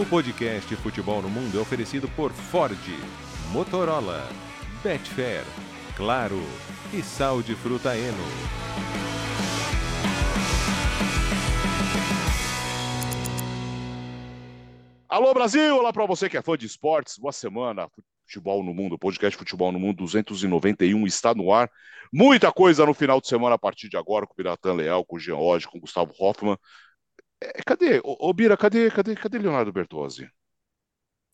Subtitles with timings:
[0.00, 2.74] O podcast Futebol no Mundo é oferecido por Ford,
[3.52, 4.26] Motorola,
[4.82, 5.44] Betfair,
[5.94, 6.40] Claro
[6.90, 8.16] e Sal de Fruta Eno.
[15.06, 17.86] Alô Brasil, olá para você que é fã de esportes, boa semana.
[18.24, 21.70] Futebol no Mundo, podcast Futebol no Mundo 291 está no ar.
[22.10, 25.16] Muita coisa no final de semana a partir de agora com o Biratan Leal, com
[25.16, 26.56] o Jean Oddi, com o Gustavo Hoffman.
[27.42, 28.00] É, cadê?
[28.04, 30.30] Ô, ô, Bira, cadê, cadê, cadê Leonardo Bertozzi?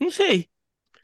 [0.00, 0.48] Não sei.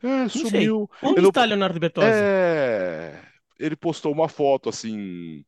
[0.02, 0.70] É, Não sei.
[0.70, 0.90] sumiu.
[1.02, 2.32] Onde Ele está Leonardo Bertozzi?
[2.80, 3.22] É,
[3.58, 5.44] ele postou uma foto assim,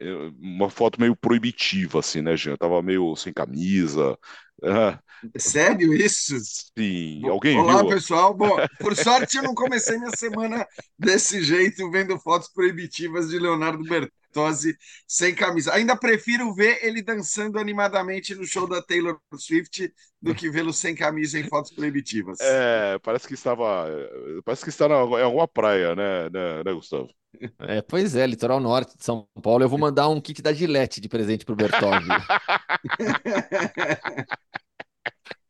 [0.00, 0.06] é,
[0.40, 2.56] uma foto meio proibitiva, assim, né, Jean?
[2.56, 4.18] Tava meio sem camisa.
[4.64, 5.00] Ah,
[5.38, 6.34] Sério isso?
[6.76, 7.86] sim, Bo- alguém Olá, viu?
[7.86, 8.34] pessoal.
[8.34, 10.66] Bom, por sorte eu não comecei minha semana
[10.98, 14.12] desse jeito, vendo fotos proibitivas de Leonardo Bertozzi
[15.06, 15.72] sem camisa.
[15.72, 20.94] Ainda prefiro ver ele dançando animadamente no show da Taylor Swift do que vê-lo sem
[20.94, 22.38] camisa em fotos proibitivas.
[22.40, 23.86] É, parece que estava,
[24.44, 27.08] parece que está em alguma praia, né, né, né, Gustavo?
[27.60, 29.64] É, pois é, litoral norte de São Paulo.
[29.64, 32.08] Eu vou mandar um kit da Gillette de presente pro Bertozzi.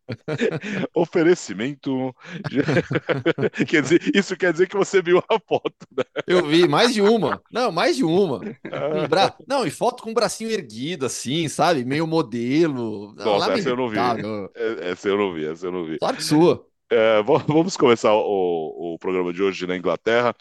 [0.95, 2.15] Oferecimento.
[3.69, 6.05] quer dizer, isso quer dizer que você viu a foto, né?
[6.27, 7.43] Eu vi mais de uma.
[7.51, 8.41] Não, mais de uma.
[8.71, 9.35] Ah, Um bra...
[9.47, 11.85] Não, e foto com o bracinho erguido, assim, sabe?
[11.85, 13.15] Meio modelo.
[13.15, 13.99] Nossa, essa eu não vi.
[13.99, 15.99] é- Essa eu não vi, essa eu não vi.
[15.99, 16.67] Sorte sua.
[16.91, 20.35] É, vamos começar o, o programa de hoje na Inglaterra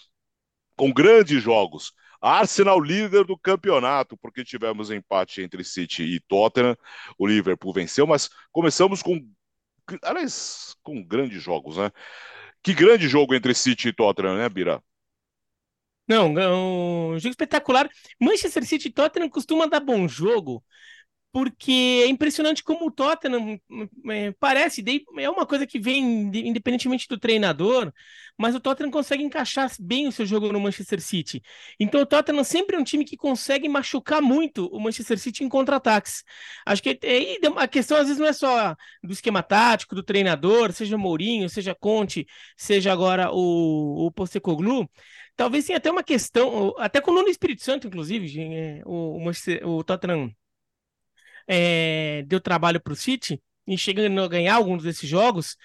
[0.76, 1.94] com grandes jogos.
[2.22, 6.78] Arsenal líder do campeonato, porque tivemos empate entre City e Tottenham.
[7.18, 9.20] O Liverpool venceu, mas começamos com,
[10.02, 11.92] aliás, com grandes jogos, né?
[12.64, 14.82] Que grande jogo entre City e Tottenham, né, Bira?
[16.08, 17.90] Não, um jogo espetacular.
[18.20, 20.64] Manchester City e Tottenham costuma dar bom jogo,
[21.34, 21.72] porque
[22.06, 23.60] é impressionante como o Tottenham
[24.12, 24.84] é, parece,
[25.18, 27.92] é uma coisa que vem de- independentemente do treinador,
[28.38, 31.42] mas o Tottenham consegue encaixar bem o seu jogo no Manchester City.
[31.80, 35.50] Então o Tottenham sempre é um time que consegue machucar muito o Manchester City em
[35.50, 36.24] contra-ataques.
[36.68, 40.72] Acho que é, a questão às vezes não é só do esquema tático, do treinador,
[40.72, 44.88] seja Mourinho, seja Conte, seja agora o, o Postecoglou,
[45.36, 49.78] Talvez tenha até uma questão, até com o Nuno Espírito Santo, inclusive, é, o, o,
[49.80, 50.32] o Tottenham
[51.48, 55.56] é, deu trabalho para o City e chegando a ganhar alguns desses jogos,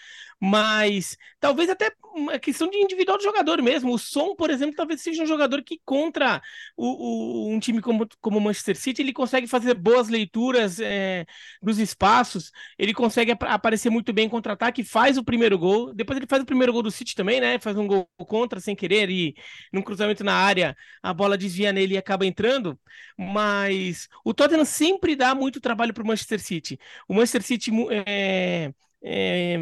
[0.40, 3.92] mas talvez até uma questão de individual do jogador mesmo.
[3.92, 6.40] O Son, por exemplo, talvez seja um jogador que contra
[6.76, 11.26] o, o- um time como, como o Manchester City, ele consegue fazer boas leituras é,
[11.62, 16.16] dos espaços, ele consegue ap- aparecer muito bem em contra-ataque, faz o primeiro gol, depois
[16.16, 17.58] ele faz o primeiro gol do City também, né?
[17.58, 19.34] Faz um gol contra sem querer e
[19.72, 22.78] num cruzamento na área a bola desvia nele e acaba entrando,
[23.16, 26.78] mas o Tottenham sempre dá muito trabalho para o Manchester City.
[27.08, 27.70] O Manchester City
[28.06, 28.72] é,
[29.02, 29.56] é,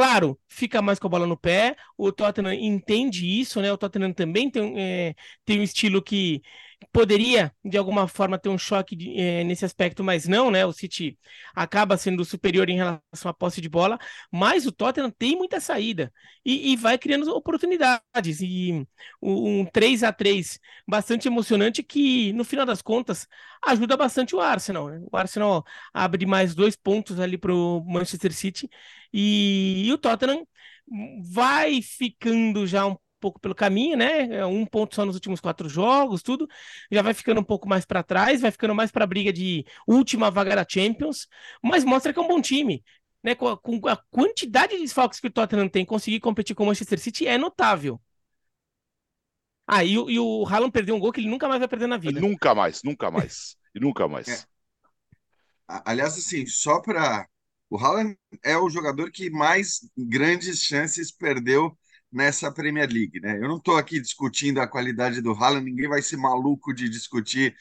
[0.00, 1.76] Claro, fica mais com a bola no pé.
[1.96, 3.70] O Tottenham entende isso, né?
[3.70, 6.40] O Tottenham também tem, é, tem um estilo que
[6.92, 10.64] poderia, de alguma forma, ter um choque de- é, nesse aspecto, mas não, né?
[10.66, 11.18] O City
[11.54, 13.98] acaba sendo superior em relação à posse de bola,
[14.32, 16.12] mas o Tottenham tem muita saída
[16.44, 18.40] e, e vai criando oportunidades.
[18.40, 18.86] E
[19.22, 23.26] um 3 a 3 bastante emocionante que, no final das contas,
[23.66, 24.88] ajuda bastante o Arsenal.
[24.88, 25.00] né?
[25.10, 28.68] O Arsenal abre mais dois pontos ali para o Manchester City
[29.12, 30.46] e, e o Tottenham
[31.32, 34.36] vai ficando já um pouco pelo caminho, né?
[34.38, 36.48] É Um ponto só nos últimos quatro jogos, tudo.
[36.90, 39.64] Já vai ficando um pouco mais para trás, vai ficando mais para a briga de
[39.86, 41.28] última vaga da Champions,
[41.62, 42.82] mas mostra que é um bom time.
[43.22, 46.62] Né, com, a, com a quantidade de desfalques que o Tottenham tem, conseguir competir com
[46.64, 48.00] o Manchester City é notável.
[49.66, 51.86] Ah, e, o- e o Haaland perdeu um gol que ele nunca mais vai perder
[51.86, 52.20] na vida.
[52.20, 53.56] Nunca mais, nunca mais.
[53.74, 54.46] E nunca mais.
[55.68, 55.80] É.
[55.84, 57.26] Aliás, assim, só para.
[57.68, 61.78] O Haaland é o jogador que mais grandes chances perdeu
[62.12, 63.36] nessa Premier League, né?
[63.36, 67.56] Eu não estou aqui discutindo a qualidade do Haaland, ninguém vai ser maluco de discutir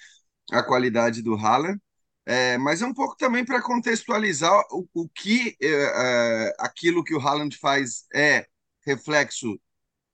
[0.51, 1.79] a qualidade do Haaland,
[2.25, 7.15] é, mas é um pouco também para contextualizar o, o que é, é, aquilo que
[7.15, 8.47] o Haaland faz é
[8.85, 9.59] reflexo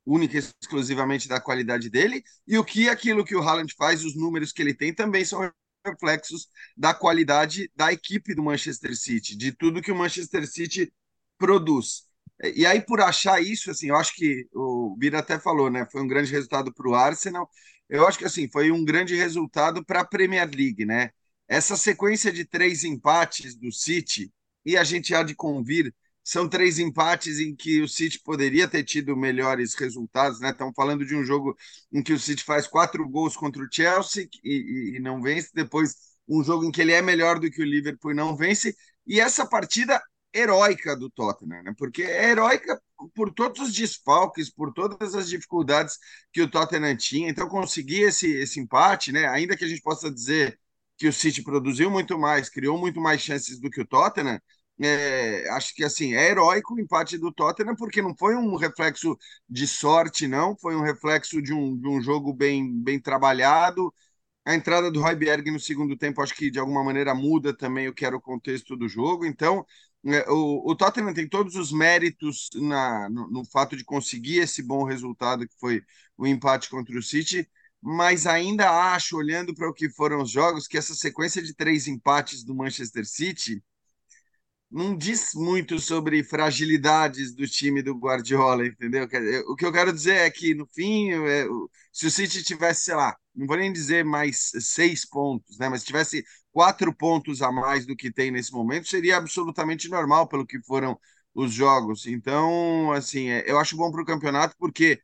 [0.05, 4.15] única e exclusivamente da qualidade dele, e o que aquilo que o Haaland faz, os
[4.15, 5.51] números que ele tem, também são
[5.85, 6.47] reflexos
[6.77, 10.93] da qualidade da equipe do Manchester City, de tudo que o Manchester City
[11.37, 12.04] produz.
[12.43, 15.87] E aí, por achar isso, assim, eu acho que o Bira até falou, né?
[15.91, 17.49] Foi um grande resultado para o Arsenal.
[17.89, 21.11] Eu acho que assim foi um grande resultado para a Premier League, né?
[21.47, 24.31] Essa sequência de três empates do City,
[24.65, 25.93] e a gente há de convir,
[26.23, 30.49] são três empates em que o City poderia ter tido melhores resultados, né?
[30.49, 31.55] Estamos falando de um jogo
[31.93, 35.51] em que o City faz quatro gols contra o Chelsea e, e, e não vence,
[35.53, 35.95] depois
[36.27, 39.19] um jogo em que ele é melhor do que o Liverpool e não vence, e
[39.19, 40.01] essa partida
[40.35, 41.73] heróica do Tottenham, né?
[41.77, 42.81] porque é heróica
[43.15, 45.97] por todos os desfalques, por todas as dificuldades
[46.31, 47.29] que o Tottenham tinha.
[47.29, 49.27] Então, conseguir esse, esse empate, né?
[49.27, 50.59] ainda que a gente possa dizer
[50.97, 54.39] que o City produziu muito mais, criou muito mais chances do que o Tottenham,
[54.79, 59.17] é, acho que assim é heróico o empate do Tottenham, porque não foi um reflexo
[59.49, 63.93] de sorte, não, foi um reflexo de um, de um jogo bem, bem trabalhado.
[64.45, 67.93] A entrada do Royberg no segundo tempo, acho que de alguma maneira muda também o
[67.93, 69.25] que era o contexto do jogo.
[69.25, 69.65] Então,
[70.27, 74.83] o, o Tottenham tem todos os méritos na, no, no fato de conseguir esse bom
[74.83, 75.83] resultado que foi
[76.17, 77.47] o empate contra o City,
[77.81, 81.87] mas ainda acho, olhando para o que foram os jogos, que essa sequência de três
[81.87, 83.63] empates do Manchester City
[84.69, 89.07] não diz muito sobre fragilidades do time do Guardiola, entendeu?
[89.47, 91.45] O que eu quero dizer é que, no fim, é,
[91.93, 95.69] se o City tivesse, sei lá, não vou nem dizer mais seis pontos, né?
[95.69, 96.25] Mas se tivesse
[96.55, 100.97] quatro pontos a mais do que tem nesse momento, seria absolutamente normal pelo que foram
[101.33, 102.07] os jogos.
[102.07, 105.01] Então, assim, é, eu acho bom para o campeonato porque,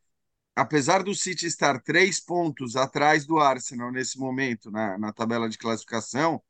[0.56, 5.58] apesar do City estar três pontos atrás do Arsenal nesse momento na, na tabela de
[5.58, 6.42] classificação,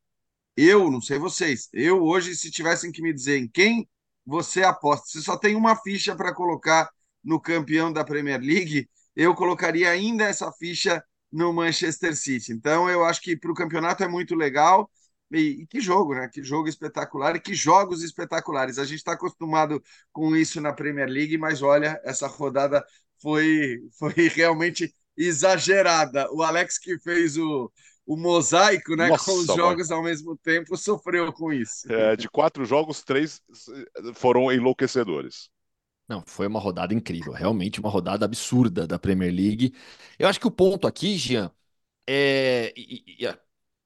[0.56, 3.88] eu, não sei vocês, eu hoje, se tivessem que me dizer em quem
[4.24, 6.88] você aposta, você só tem uma ficha para colocar
[7.24, 11.02] no campeão da Premier League, eu colocaria ainda essa ficha
[11.32, 12.52] no Manchester City.
[12.52, 14.90] Então, eu acho que para o campeonato é muito legal.
[15.30, 16.28] E, e, que jogo, né?
[16.28, 18.78] Que jogo espetacular e que jogos espetaculares.
[18.78, 19.82] A gente está acostumado
[20.12, 22.84] com isso na Premier League, mas olha, essa rodada
[23.20, 26.30] foi, foi realmente exagerada.
[26.32, 27.72] O Alex que fez o,
[28.06, 30.00] o mosaico, né, Nossa, com os jogos mano.
[30.00, 31.90] ao mesmo tempo, sofreu com isso.
[31.90, 33.40] É, de quatro jogos, três
[34.14, 35.48] foram enlouquecedores.
[36.12, 39.74] Não, foi uma rodada incrível, realmente uma rodada absurda da Premier League.
[40.18, 41.50] Eu acho que o ponto aqui, Jean,
[42.06, 42.72] é.
[42.76, 43.38] E, e,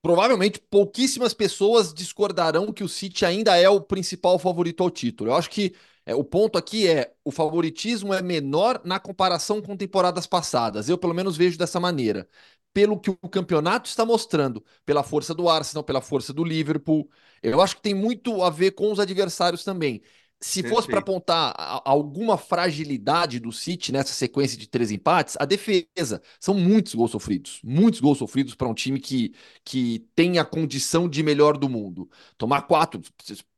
[0.02, 5.31] provavelmente pouquíssimas pessoas discordarão que o City ainda é o principal favorito ao título.
[5.31, 5.75] Eu acho que
[6.06, 10.88] é, o ponto aqui é o favoritismo é menor na comparação com temporadas passadas.
[10.88, 12.28] Eu, pelo menos, vejo dessa maneira
[12.73, 17.08] pelo que o campeonato está mostrando, pela força do Arsenal, pela força do Liverpool.
[17.43, 20.02] Eu acho que tem muito a ver com os adversários também.
[20.46, 20.76] Se Perfeito.
[20.76, 21.52] fosse para apontar
[21.84, 26.22] alguma fragilidade do City nessa sequência de três empates, a defesa.
[26.38, 27.58] São muitos gols sofridos.
[27.64, 29.34] Muitos gols sofridos para um time que,
[29.64, 32.08] que tem a condição de melhor do mundo.
[32.38, 33.02] Tomar quatro.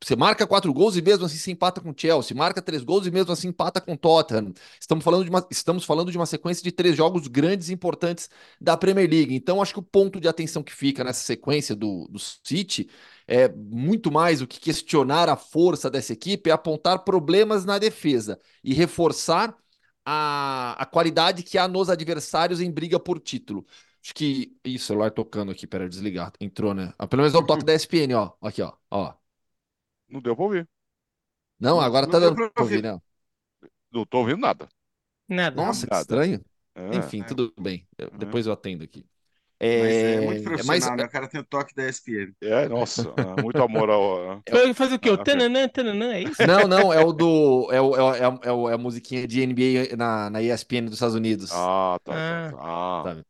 [0.03, 2.35] Você marca quatro gols e mesmo assim se empata com o Chelsea.
[2.35, 4.51] Marca três gols e mesmo assim empata com o Tottenham.
[4.81, 8.31] Estamos falando, de uma, estamos falando de uma sequência de três jogos grandes e importantes
[8.59, 9.35] da Premier League.
[9.35, 12.89] Então, acho que o ponto de atenção que fica nessa sequência do, do City
[13.29, 18.39] é muito mais o que questionar a força dessa equipe, é apontar problemas na defesa
[18.63, 19.55] e reforçar
[20.03, 23.63] a, a qualidade que há nos adversários em briga por título.
[24.03, 24.57] Acho que.
[24.65, 26.33] Ih, celular tocando aqui, pera, desligar.
[26.41, 26.91] Entrou, né?
[26.97, 28.33] Ah, pelo menos é o toque da ESPN, ó.
[28.41, 28.73] Aqui, ó.
[28.89, 29.13] ó.
[30.09, 30.67] Não deu pra ouvir.
[31.59, 32.99] Não, agora não tá dando pra ouvir, não.
[33.91, 34.67] Não tô ouvindo nada.
[35.27, 35.55] Nada.
[35.55, 35.95] Nossa, nada.
[35.97, 36.43] que estranho.
[36.73, 37.25] É, Enfim, é.
[37.25, 37.87] tudo bem.
[37.95, 38.17] Eu, é.
[38.17, 39.05] Depois eu atendo aqui.
[39.61, 40.97] É, mas é muito profissional, é mais...
[40.97, 41.03] né?
[41.05, 42.33] O cara tem o toque da ESPN.
[42.41, 44.41] É, nossa, é muito amor ao.
[44.47, 45.09] Ele faz o quê?
[45.09, 46.47] O tananã, tananã, é isso?
[46.47, 47.67] Não, não, é o do.
[47.71, 50.93] É, o, é, é, é, o, é a musiquinha de NBA na, na ESPN dos
[50.93, 51.51] Estados Unidos.
[51.51, 52.13] Ah, tá.
[52.13, 52.57] tá, tá.
[52.57, 53.03] Ah.
[53.05, 53.25] Sabe?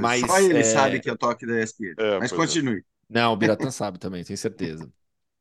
[0.00, 0.64] Mas, Só ele é...
[0.64, 1.94] sabe que é o toque da ESPN.
[1.98, 2.84] É, mas continue.
[3.08, 4.90] Não, o Biratan sabe também, tenho certeza.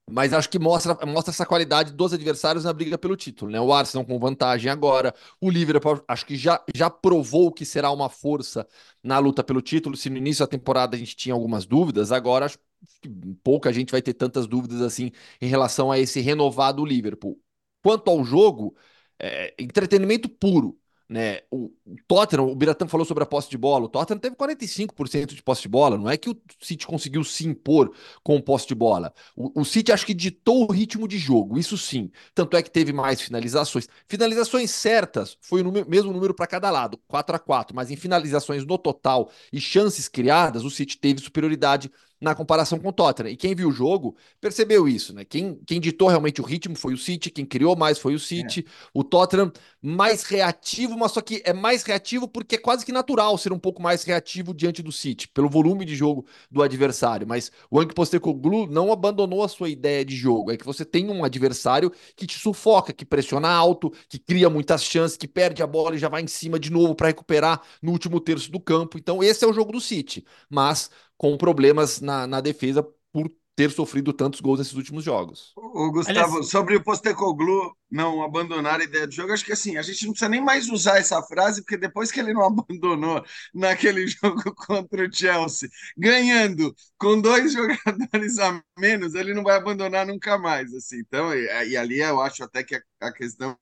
[0.09, 3.59] Mas acho que mostra, mostra essa qualidade dos adversários na briga pelo título, né?
[3.59, 8.09] O Arsenal com vantagem agora, o Liverpool acho que já, já provou que será uma
[8.09, 8.68] força
[9.01, 9.95] na luta pelo título.
[9.95, 12.59] Se no início da temporada a gente tinha algumas dúvidas, agora acho
[13.01, 13.09] que
[13.44, 15.11] pouca gente vai ter tantas dúvidas assim
[15.42, 17.39] em relação a esse renovado Liverpool.
[17.81, 18.75] Quanto ao jogo,
[19.19, 20.78] é, entretenimento puro
[21.13, 21.41] né?
[21.51, 21.71] O,
[22.07, 23.85] Tottenham, o Biratã falou sobre a posse de bola.
[23.85, 25.95] O Tottenham teve 45% de posse de bola.
[25.95, 27.93] Não é que o City conseguiu se impor
[28.23, 29.13] com posse de bola.
[29.35, 32.09] O, o City acho que ditou o ritmo de jogo, isso sim.
[32.33, 33.87] Tanto é que teve mais finalizações.
[34.07, 37.95] Finalizações certas foi o número, mesmo número para cada lado, 4 a 4 mas em
[37.95, 41.91] finalizações no total e chances criadas, o City teve superioridade
[42.23, 43.30] na comparação com o Tottenham.
[43.31, 45.25] E quem viu o jogo percebeu isso, né?
[45.25, 48.65] Quem, quem ditou realmente o ritmo foi o City, quem criou mais foi o City.
[48.65, 48.71] É.
[48.94, 49.51] O Tottenham
[49.81, 53.59] mais reativo, mas só que é mais reativo porque é quase que natural ser um
[53.59, 57.27] pouco mais reativo diante do City, pelo volume de jogo do adversário.
[57.27, 60.51] Mas o Anke Postecoglou não abandonou a sua ideia de jogo.
[60.51, 64.81] É que você tem um adversário que te sufoca, que pressiona alto, que cria muitas
[64.81, 67.92] chances, que perde a bola e já vai em cima de novo para recuperar no
[67.92, 68.97] último terço do campo.
[68.97, 70.23] Então esse é o jogo do City.
[70.49, 70.89] Mas
[71.23, 75.53] com problemas na, na defesa por ter sofrido tantos gols nesses últimos jogos.
[75.56, 79.77] O Gustavo, Aliás, sobre o Postecoglu não abandonar a ideia do jogo, acho que assim,
[79.77, 83.23] a gente não precisa nem mais usar essa frase, porque depois que ele não abandonou
[83.53, 90.06] naquele jogo contra o Chelsea, ganhando com dois jogadores a menos, ele não vai abandonar
[90.06, 90.73] nunca mais.
[90.73, 90.97] Assim.
[90.97, 93.57] Então, e, e ali eu acho até que a, a questão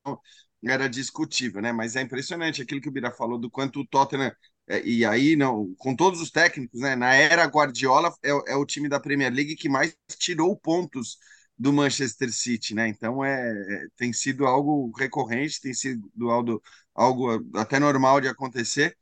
[0.66, 1.72] era discutível, né?
[1.72, 4.32] Mas é impressionante aquilo que o Bira falou do quanto o Tottenham
[4.84, 6.96] e aí não, com todos os técnicos, né?
[6.96, 11.18] Na era Guardiola é, é, o time da Premier League que mais tirou pontos
[11.58, 12.88] do Manchester City, né?
[12.88, 16.62] Então é, é tem sido algo recorrente, tem sido algo,
[16.96, 18.98] algo até normal de acontecer.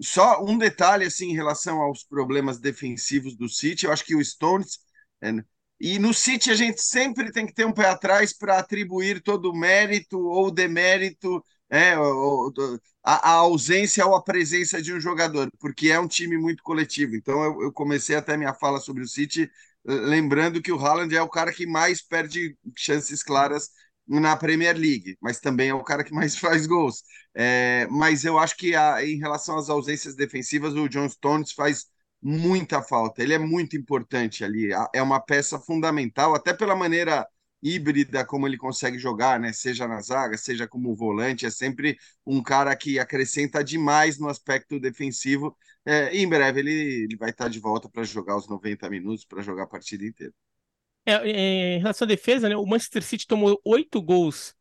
[0.00, 4.24] Só um detalhe assim em relação aos problemas defensivos do City, eu acho que o
[4.24, 4.78] Stones
[5.22, 5.30] é,
[5.80, 9.50] e no City a gente sempre tem que ter um pé atrás para atribuir todo
[9.50, 11.44] o mérito ou demérito,
[11.74, 12.52] é, ou,
[13.02, 17.16] a, a, ausência ou a presença de um jogador, porque é um time muito coletivo.
[17.16, 19.50] Então eu, eu comecei até minha fala sobre o City
[19.84, 23.70] lembrando que o Haaland é o cara que mais perde chances claras
[24.06, 27.02] na Premier League, mas também é o cara que mais faz gols.
[27.34, 31.86] É, mas eu acho que a, em relação às ausências defensivas, o John Stones faz
[32.22, 33.22] muita falta.
[33.22, 34.70] Ele é muito importante ali.
[34.94, 37.26] É uma peça fundamental, até pela maneira
[37.64, 39.52] híbrida como ele consegue jogar, né?
[39.52, 44.78] Seja na zaga, seja como volante, é sempre um cara que acrescenta demais no aspecto
[44.78, 45.56] defensivo.
[45.86, 49.42] É, em breve ele, ele vai estar de volta para jogar os 90 minutos, para
[49.42, 50.34] jogar a partida inteira.
[51.06, 52.56] É, é, em relação à defesa, né?
[52.56, 54.54] O Manchester City tomou oito gols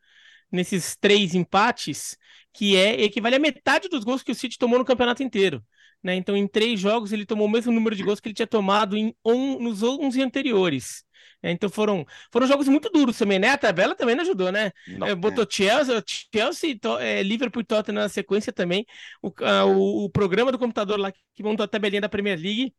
[0.52, 2.18] nesses três empates,
[2.54, 5.64] que é equivale a metade dos gols que o City tomou no campeonato inteiro.
[6.04, 6.16] Né?
[6.16, 8.98] Então, em três jogos, ele tomou o mesmo número de gols que ele tinha tomado
[8.98, 11.04] em on, nos 11 anteriores.
[11.42, 13.50] É, então foram, foram jogos muito duros também, né?
[13.50, 14.72] A tabela também não ajudou, né?
[14.88, 15.48] Não, é, botou é.
[15.50, 18.86] Chelsea, Chelsea to, é, Liverpool e Tottenham na sequência também.
[19.22, 22.74] O, a, o, o, programa do computador lá que montou a tabelinha da Premier League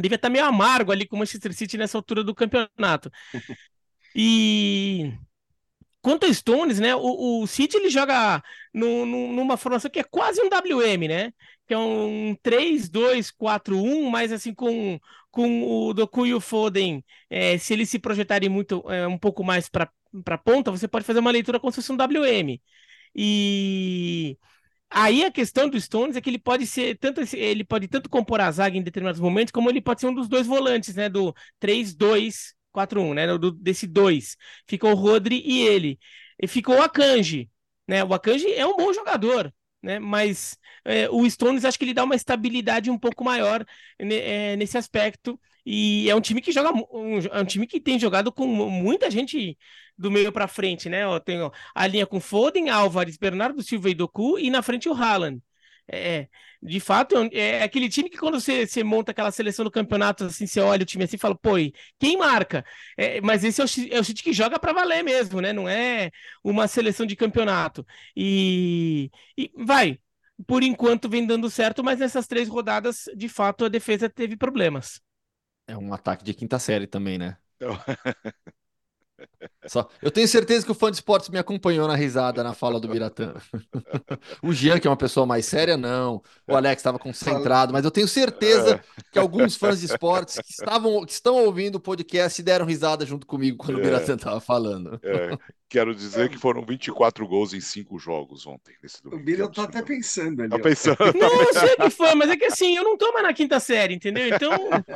[0.00, 3.10] devia estar meio amargo ali com o Manchester City nessa altura do campeonato.
[4.16, 5.12] E
[6.04, 6.94] Quanto ao Stones, né?
[6.94, 8.42] O, o City ele joga
[8.74, 11.32] no, no, numa formação que é quase um WM, né?
[11.66, 14.98] Que é um 3-2-4-1, mas assim com,
[15.30, 19.42] com o Doku e o Foden, é, se eles se projetarem muito é, um pouco
[19.44, 19.90] mais para
[20.24, 22.60] para ponta, você pode fazer uma leitura como se fosse um WM.
[23.14, 24.38] E
[24.90, 28.40] aí a questão do Stones é que ele pode ser tanto ele pode tanto compor
[28.40, 31.08] a zaga em determinados momentos, como ele pode ser um dos dois volantes, né?
[31.08, 33.38] Do 3-2 4-1, né?
[33.38, 34.36] Do, desse 2.
[34.66, 35.98] Ficou o Rodri e ele.
[36.40, 37.50] E ficou o Akanji,
[37.86, 38.02] né?
[38.04, 39.52] O Akanji é um bom jogador,
[39.84, 39.98] né?
[39.98, 43.64] Mas é, o Stones acho que ele dá uma estabilidade um pouco maior
[44.00, 45.38] né, é, nesse aspecto.
[45.64, 49.10] E é um time que joga, um, é um time que tem jogado com muita
[49.10, 49.56] gente
[49.96, 51.06] do meio para frente, né?
[51.06, 54.88] Ó, tem ó, a linha com Foden, Álvares, Bernardo Silva e Doku e na frente
[54.88, 55.40] o Haaland.
[55.90, 56.28] É,
[56.62, 60.24] de fato, é, é aquele time que quando você, você, monta aquela seleção do campeonato,
[60.24, 61.52] assim, você olha o time assim e fala, pô,
[61.98, 62.64] quem marca?
[62.96, 65.52] É, mas esse é o, é o que joga para valer mesmo, né?
[65.52, 66.10] Não é
[66.42, 67.86] uma seleção de campeonato.
[68.16, 69.98] E, e vai,
[70.46, 75.00] por enquanto vem dando certo, mas nessas três rodadas, de fato, a defesa teve problemas.
[75.66, 77.36] É um ataque de quinta série também, né?
[79.66, 82.78] Só, eu tenho certeza que o fã de esportes me acompanhou na risada na fala
[82.78, 83.34] do Biratã.
[84.42, 86.22] o Jean, que é uma pessoa mais séria, não.
[86.46, 91.04] O Alex estava concentrado, mas eu tenho certeza que alguns fãs de esportes que, estavam,
[91.04, 95.00] que estão ouvindo o podcast deram risada junto comigo quando é, o Biratã estava falando.
[95.02, 95.36] É.
[95.74, 98.76] Quero dizer que foram 24 gols em cinco jogos ontem.
[98.80, 99.20] Nesse domingo.
[99.20, 100.50] O Bira tá até pensando ali.
[100.50, 100.96] Tá pensando.
[101.18, 103.58] Não, eu sei que foi, mas é que assim, eu não tô mais na quinta
[103.58, 104.28] série, entendeu?
[104.28, 104.52] Então.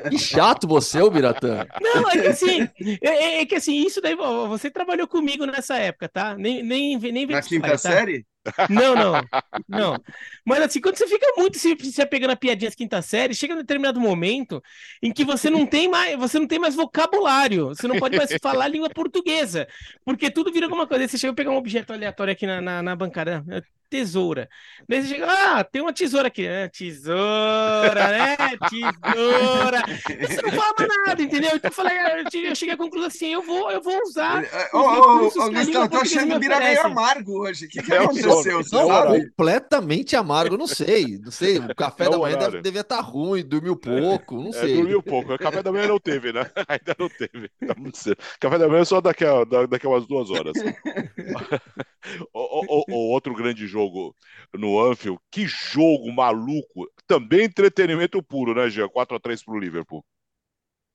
[0.08, 1.66] Que chato você, o Biratã.
[1.80, 2.62] Não, é que assim,
[3.02, 4.14] é, é, é que assim, isso daí
[4.48, 6.36] você trabalhou comigo nessa época, tá?
[6.36, 7.78] Nem, nem, nem Na quinta tá?
[7.78, 8.26] série?
[8.70, 9.12] Não, não,
[9.68, 9.96] não.
[10.44, 13.58] Mas assim, quando você fica muito se, se apegando a piadinhas quinta série, chega um
[13.58, 14.62] determinado momento
[15.02, 18.30] em que você não tem mais, você não tem mais vocabulário, você não pode mais
[18.42, 19.66] falar língua portuguesa,
[20.04, 21.06] porque tudo vira alguma coisa.
[21.06, 23.44] Você chega a pegar um objeto aleatório aqui na, na, na bancada,
[23.88, 24.48] tesoura.
[24.88, 26.46] Daí você chega, ah, tem uma tesoura aqui.
[26.46, 28.36] Ah, tesoura, né?
[28.68, 29.82] Tesoura.
[30.26, 31.50] Você não fala mais nada, entendeu?
[31.54, 31.96] Então eu falei,
[32.44, 34.44] eu cheguei à conclusão assim, eu vou, eu vou usar.
[34.72, 37.66] Ô, ô, ô, Gustavo, eu tô achando o Bira meio amargo hoje.
[37.66, 38.60] O que, que aconteceu?
[38.72, 41.18] Não, completamente amargo, não sei.
[41.18, 41.58] Não sei.
[41.58, 44.76] O café é da manhã deve, devia estar tá ruim, dormiu pouco, não é, sei.
[44.76, 45.34] dormiu pouco.
[45.34, 46.50] O café da manhã não teve, né?
[46.68, 47.50] Ainda não teve.
[47.66, 48.18] Tá cedo.
[48.40, 50.52] Café da manhã é só daqui a, daqui a umas duas horas.
[52.32, 54.14] o, o, o outro grande jogo
[54.54, 55.20] no Anfield.
[55.30, 56.90] Que jogo maluco.
[57.06, 58.88] Também entretenimento puro, né, Jean?
[58.88, 60.04] 4x3 para o Liverpool.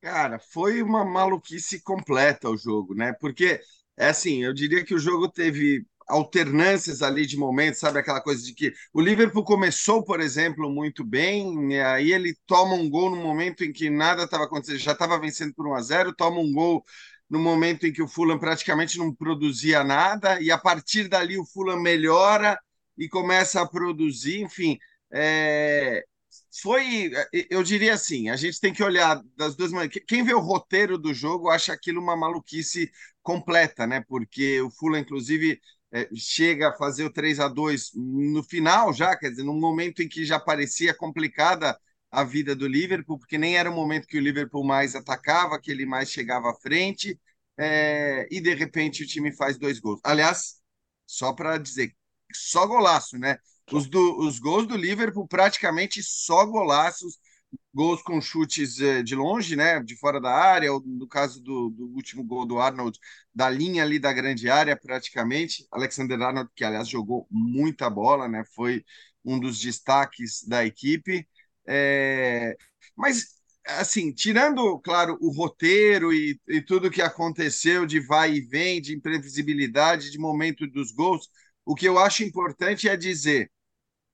[0.01, 3.13] Cara, foi uma maluquice completa o jogo, né?
[3.22, 3.60] Porque,
[3.98, 8.43] é assim, eu diria que o jogo teve alternâncias ali de momentos, sabe aquela coisa
[8.43, 13.15] de que o Liverpool começou, por exemplo, muito bem, aí ele toma um gol no
[13.15, 16.51] momento em que nada estava acontecendo, já estava vencendo por 1 a 0, toma um
[16.51, 16.84] gol
[17.34, 21.44] no momento em que o Fulham praticamente não produzia nada, e a partir dali o
[21.44, 22.60] Fulham melhora
[22.96, 24.78] e começa a produzir, enfim,
[25.12, 26.06] é,
[26.62, 27.12] foi,
[27.50, 30.00] eu diria assim, a gente tem que olhar das duas maneiras.
[30.08, 32.92] Quem vê o roteiro do jogo acha aquilo uma maluquice
[33.24, 34.04] completa, né?
[34.08, 35.60] Porque o Fulham, inclusive,
[35.92, 40.04] é, chega a fazer o 3 a 2 no final já, quer dizer, num momento
[40.04, 41.75] em que já parecia complicada
[42.13, 45.72] a vida do Liverpool, porque nem era o momento que o Liverpool mais atacava, que
[45.72, 47.20] ele mais chegava à frente,
[47.58, 50.00] é, e de repente o time faz dois gols.
[50.03, 50.62] Aliás,
[51.08, 51.96] só para dizer,
[52.32, 53.38] só golaço, né?
[53.72, 57.17] Os, do, os gols do Liverpool praticamente só golaços,
[57.74, 61.70] gols com chutes eh, de longe, né, de fora da área, ou no caso do,
[61.70, 63.00] do, último gol do Arnold,
[63.34, 65.65] da linha ali da grande área, praticamente.
[65.72, 68.84] Alexander Arnold, que aliás jogou muita bola, né, foi
[69.25, 71.27] um dos destaques da equipe.
[71.67, 72.55] É...
[72.96, 73.36] Mas,
[73.67, 78.96] assim, tirando, claro, o roteiro e, e tudo que aconteceu de vai e vem, de
[78.96, 81.29] imprevisibilidade, de momento dos gols,
[81.65, 83.51] o que eu acho importante é dizer: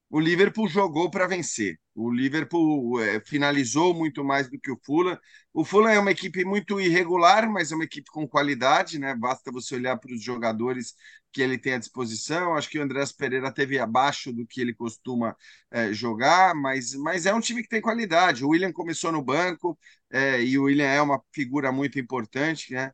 [0.10, 1.79] o Liverpool jogou para vencer.
[1.96, 5.18] O Liverpool é, finalizou muito mais do que o Fulham.
[5.53, 9.13] O Fulham é uma equipe muito irregular, mas é uma equipe com qualidade, né?
[9.15, 10.96] Basta você olhar para os jogadores
[11.31, 12.55] que ele tem à disposição.
[12.55, 15.36] Acho que o Andrés Pereira teve abaixo do que ele costuma
[15.71, 18.43] é, jogar, mas, mas é um time que tem qualidade.
[18.43, 19.77] O William começou no banco
[20.12, 22.91] é, e o William é uma figura muito importante, né?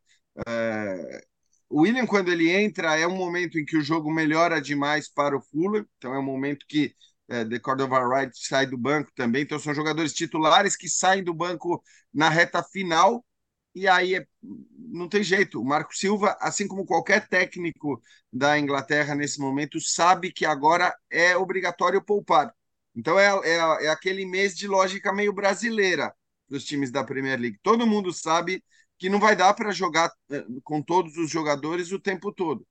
[0.48, 1.26] É,
[1.70, 5.36] o William, quando ele entra, é um momento em que o jogo melhora demais para
[5.36, 6.94] o Fulham, então é um momento que
[7.28, 11.34] é, The Cordova Wright sai do banco também, então são jogadores titulares que saem do
[11.34, 13.26] banco na reta final,
[13.76, 14.26] e aí é,
[14.78, 15.62] não tem jeito.
[15.62, 18.02] O Marco Silva, assim como qualquer técnico
[18.32, 22.54] da Inglaterra nesse momento, sabe que agora é obrigatório poupar.
[22.96, 26.14] Então é, é, é aquele mês de lógica meio brasileira
[26.48, 27.60] dos times da Premier League.
[27.62, 28.64] Todo mundo sabe
[28.98, 32.66] que não vai dar para jogar eh, com todos os jogadores o tempo todo.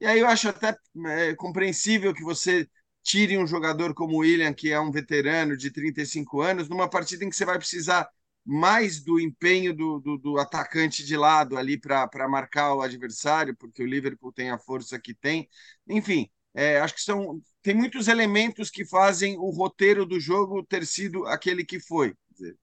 [0.00, 0.76] E aí eu acho até
[1.08, 2.68] é, compreensível que você
[3.02, 7.24] tire um jogador como o William, que é um veterano de 35 anos, numa partida
[7.24, 8.08] em que você vai precisar
[8.44, 13.82] mais do empenho do, do, do atacante de lado ali para marcar o adversário, porque
[13.82, 15.48] o Liverpool tem a força que tem.
[15.88, 20.84] Enfim, é, acho que são tem muitos elementos que fazem o roteiro do jogo ter
[20.86, 22.14] sido aquele que foi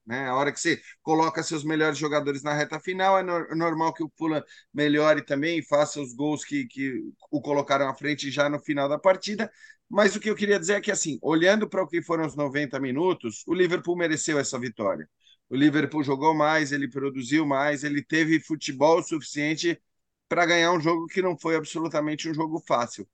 [0.06, 0.28] né?
[0.28, 3.92] A hora que você coloca seus melhores jogadores na reta final, é, no, é normal
[3.92, 8.30] que o Pula melhore também e faça os gols que, que o colocaram à frente
[8.30, 9.50] já no final da partida.
[9.88, 12.34] Mas o que eu queria dizer é que, assim, olhando para o que foram os
[12.36, 15.08] 90 minutos, o Liverpool mereceu essa vitória.
[15.48, 19.80] O Liverpool jogou mais, ele produziu mais, ele teve futebol suficiente
[20.28, 23.06] para ganhar um jogo que não foi absolutamente um jogo fácil.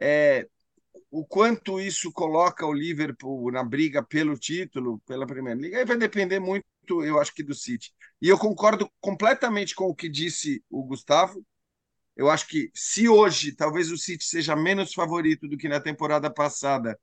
[0.00, 0.46] É,
[1.10, 5.96] o quanto isso coloca o Liverpool na briga pelo título, pela Primeira Liga, aí vai
[5.96, 7.92] depender muito, eu acho que do City.
[8.20, 11.44] E eu concordo completamente com o que disse o Gustavo.
[12.16, 16.30] Eu acho que se hoje talvez o City seja menos favorito do que na temporada
[16.30, 16.98] passada,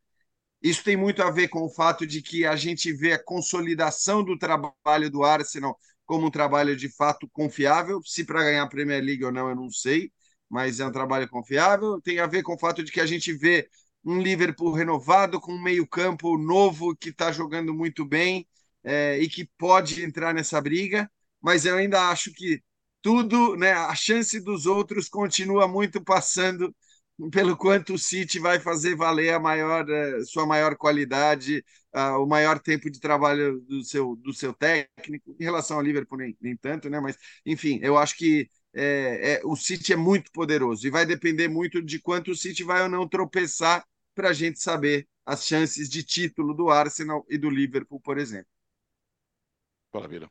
[0.64, 4.24] isso tem muito a ver com o fato de que a gente vê a consolidação
[4.24, 8.02] do trabalho do Arsenal como um trabalho de fato confiável.
[8.04, 10.12] Se para ganhar a Premier League ou não, eu não sei,
[10.50, 12.02] mas é um trabalho confiável.
[12.02, 13.70] Tem a ver com o fato de que a gente vê
[14.06, 18.48] um Liverpool renovado, com um meio-campo novo que está jogando muito bem
[18.84, 21.10] é, e que pode entrar nessa briga,
[21.42, 22.62] mas eu ainda acho que
[23.02, 26.74] tudo, né, a chance dos outros continua muito passando
[27.32, 31.64] pelo quanto o City vai fazer valer a maior, é, sua maior qualidade,
[31.96, 35.36] uh, o maior tempo de trabalho do seu, do seu técnico.
[35.40, 37.00] Em relação ao Liverpool, nem, nem tanto, né?
[37.00, 41.48] Mas, enfim, eu acho que é, é, o City é muito poderoso e vai depender
[41.48, 45.90] muito de quanto o City vai ou não tropeçar para a gente saber as chances
[45.90, 48.48] de título do Arsenal e do Liverpool, por exemplo.
[49.92, 50.30] Fala, Vila.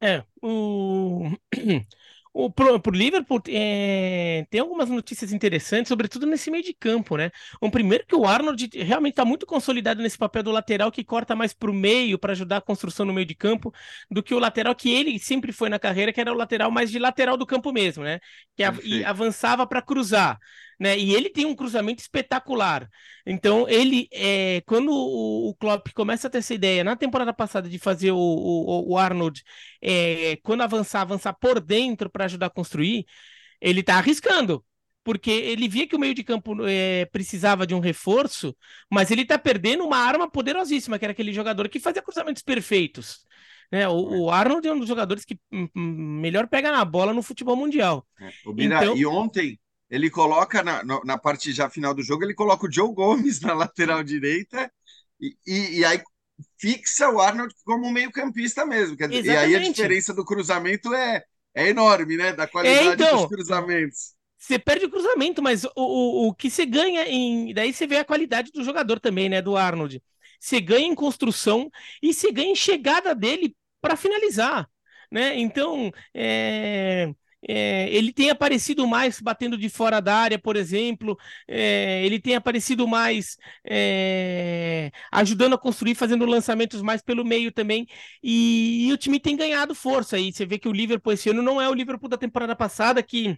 [0.00, 1.30] É, o
[2.34, 7.30] O, pro, pro Liverpool é, tem algumas notícias interessantes, sobretudo nesse meio de campo, né?
[7.60, 11.36] Um primeiro que o Arnold realmente está muito consolidado nesse papel do lateral que corta
[11.36, 13.70] mais para o meio para ajudar a construção no meio de campo
[14.10, 16.90] do que o lateral que ele sempre foi na carreira, que era o lateral mais
[16.90, 18.18] de lateral do campo mesmo, né?
[18.56, 18.64] Que
[19.04, 20.38] avançava para cruzar
[20.82, 20.98] né?
[20.98, 22.90] E ele tem um cruzamento espetacular.
[23.24, 27.68] Então, ele, é, quando o, o Klopp começa a ter essa ideia na temporada passada
[27.68, 29.44] de fazer o, o, o Arnold,
[29.80, 33.06] é, quando avançar, avançar por dentro para ajudar a construir,
[33.60, 34.64] ele está arriscando.
[35.04, 38.56] Porque ele via que o meio de campo é, precisava de um reforço,
[38.90, 43.24] mas ele está perdendo uma arma poderosíssima, que era aquele jogador que fazia cruzamentos perfeitos.
[43.70, 43.88] Né?
[43.88, 45.38] O, o, Arnold é um dos jogadores que
[45.74, 48.04] melhor pega na bola no futebol mundial.
[48.20, 48.52] É.
[48.52, 48.96] Bira, então...
[48.96, 49.58] E ontem,
[49.92, 53.52] ele coloca na, na parte já final do jogo, ele coloca o Joe Gomes na
[53.52, 54.72] lateral direita
[55.20, 56.02] e, e, e aí
[56.58, 58.96] fixa o Arnold como um meio-campista mesmo.
[58.96, 61.22] Dizer, e aí a diferença do cruzamento é,
[61.54, 62.32] é enorme, né?
[62.32, 64.14] Da qualidade é, então, dos cruzamentos.
[64.38, 67.52] Você perde o cruzamento, mas o, o, o que você ganha em.
[67.52, 69.42] Daí você vê a qualidade do jogador também, né?
[69.42, 70.02] Do Arnold.
[70.40, 71.70] Você ganha em construção
[72.02, 74.66] e você ganha em chegada dele para finalizar.
[75.10, 75.38] Né?
[75.38, 77.12] Então, é...
[77.48, 81.18] É, ele tem aparecido mais batendo de fora da área, por exemplo.
[81.48, 87.86] É, ele tem aparecido mais é, ajudando a construir, fazendo lançamentos mais pelo meio também.
[88.22, 90.18] E, e, o time tem ganhado força.
[90.18, 93.02] E você vê que o Liverpool esse ano não é o Liverpool da temporada passada
[93.02, 93.36] que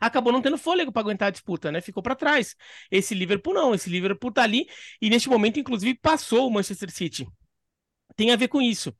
[0.00, 1.80] acabou não tendo fôlego para aguentar a disputa, né?
[1.80, 2.56] Ficou para trás.
[2.90, 3.74] Esse Liverpool não.
[3.74, 4.66] Esse Liverpool tá ali
[5.00, 7.26] e neste momento, inclusive, passou o Manchester City.
[8.16, 8.94] Tem a ver com isso.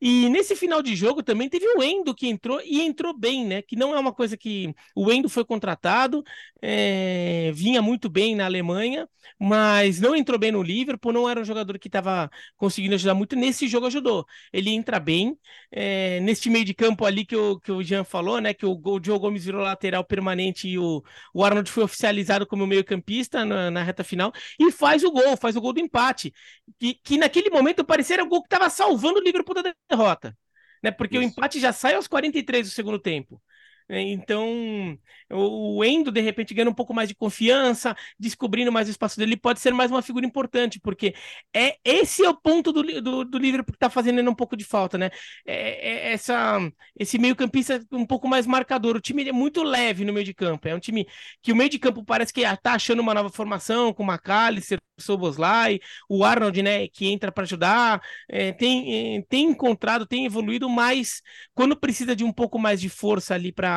[0.00, 3.62] E nesse final de jogo também teve o Endo que entrou e entrou bem, né?
[3.62, 4.74] Que não é uma coisa que.
[4.94, 6.22] O Endo foi contratado,
[6.60, 7.50] é...
[7.54, 11.78] vinha muito bem na Alemanha, mas não entrou bem no Liverpool, não era um jogador
[11.78, 13.34] que estava conseguindo ajudar muito.
[13.36, 14.26] Nesse jogo ajudou.
[14.52, 15.38] Ele entra bem.
[15.70, 16.20] É...
[16.20, 18.52] Neste meio de campo ali que o, que o Jean falou, né?
[18.52, 21.02] Que o, o Joe Gomes virou lateral permanente e o,
[21.32, 25.56] o Arnold foi oficializado como meio-campista na, na, reta final e faz o gol, faz
[25.56, 26.32] o gol do empate.
[26.78, 30.36] Que, que naquele momento parecia o gol que estava salvando o Liverpool da derrota,
[30.82, 30.90] né?
[30.90, 31.26] Porque Isso.
[31.26, 33.40] o empate já sai aos 43 do segundo tempo.
[33.88, 34.96] É, então,
[35.30, 39.36] o Endo, de repente, ganha um pouco mais de confiança, descobrindo mais o espaço dele,
[39.36, 41.14] pode ser mais uma figura importante, porque
[41.54, 44.64] é esse é o ponto do, do, do Liverpool que está fazendo um pouco de
[44.64, 45.10] falta, né?
[45.46, 46.58] É, é essa,
[46.98, 48.96] esse meio-campista um pouco mais marcador.
[48.96, 50.66] O time é muito leve no meio de campo.
[50.68, 51.06] É um time
[51.42, 54.78] que o meio de campo parece que está achando uma nova formação, com o McAllister,
[54.98, 60.68] Soboslai, o Arnold, né, que entra para ajudar, é, tem, é, tem encontrado, tem evoluído,
[60.68, 61.20] mas
[61.52, 63.73] quando precisa de um pouco mais de força ali para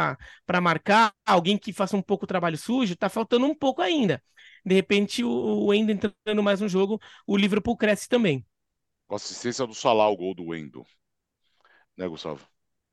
[0.61, 4.21] marcar, alguém que faça um pouco o trabalho sujo, tá faltando um pouco ainda.
[4.65, 5.29] De repente, o,
[5.65, 8.45] o Endo entrando mais no jogo, o Liverpool cresce também.
[9.07, 10.85] Com assistência do Salah, o gol do Endo.
[11.95, 12.45] Né, Gustavo?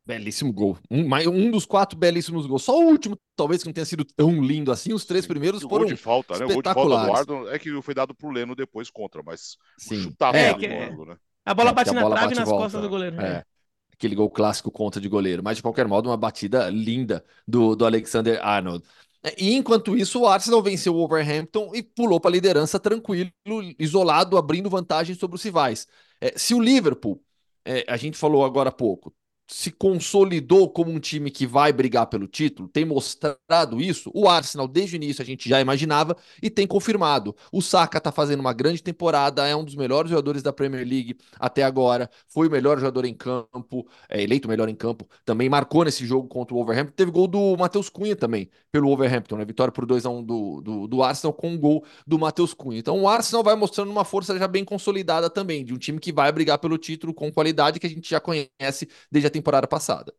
[0.07, 0.79] Belíssimo gol.
[0.91, 2.63] Um, um dos quatro belíssimos gols.
[2.63, 4.93] Só o último, talvez, que não tenha sido tão lindo assim.
[4.93, 5.85] Os três primeiros o foram.
[5.85, 6.45] Gol de falta, né?
[6.45, 9.57] O gol de falta do Ardo é que foi dado pro Leno depois contra, mas
[9.79, 10.03] Sim.
[10.03, 11.17] chutava é, né?
[11.45, 12.65] A bola é, bate na bola trave bate nas volta.
[12.65, 13.19] costas do goleiro.
[13.21, 13.45] É.
[13.95, 15.43] Aquele gol clássico contra de goleiro.
[15.43, 18.85] Mas, de qualquer modo, uma batida linda do, do Alexander Arnold.
[19.39, 23.31] E enquanto isso, o Arsenal venceu o Wolverhampton e pulou para a liderança tranquilo,
[23.79, 25.87] isolado, abrindo vantagem sobre os rivais.
[26.21, 27.23] É, se o Liverpool,
[27.65, 29.15] é, a gente falou agora há pouco,
[29.47, 34.11] se consolidou como um time que vai brigar pelo título, tem mostrado isso.
[34.15, 37.35] O Arsenal, desde o início, a gente já imaginava e tem confirmado.
[37.53, 41.17] O Saka está fazendo uma grande temporada, é um dos melhores jogadores da Premier League
[41.39, 45.49] até agora, foi o melhor jogador em campo, é eleito o melhor em campo, também
[45.49, 46.93] marcou nesse jogo contra o Wolverhampton.
[46.97, 49.45] Teve gol do Matheus Cunha também, pelo Wolverhampton, né?
[49.45, 52.79] Vitória por 2 a 1 do, do, do Arsenal com um gol do Matheus Cunha.
[52.79, 56.13] Então o Arsenal vai mostrando uma força já bem consolidada também, de um time que
[56.13, 60.15] vai brigar pelo título com qualidade que a gente já conhece desde a temporada passada.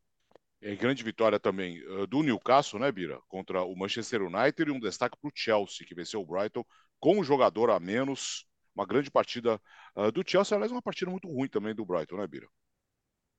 [0.62, 3.20] É grande vitória também do Newcastle, né, Bira?
[3.28, 6.64] Contra o Manchester United e um destaque para o Chelsea, que venceu o Brighton
[7.00, 8.46] com um jogador a menos.
[8.76, 9.62] Uma grande partida
[9.96, 12.48] uh, do Chelsea, aliás, uma partida muito ruim também do Brighton, né, Bira?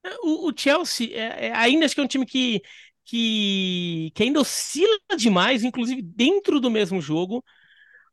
[0.05, 2.63] É, o, o Chelsea é, é, ainda acho que é um time que,
[3.05, 7.45] que, que ainda oscila demais, inclusive dentro do mesmo jogo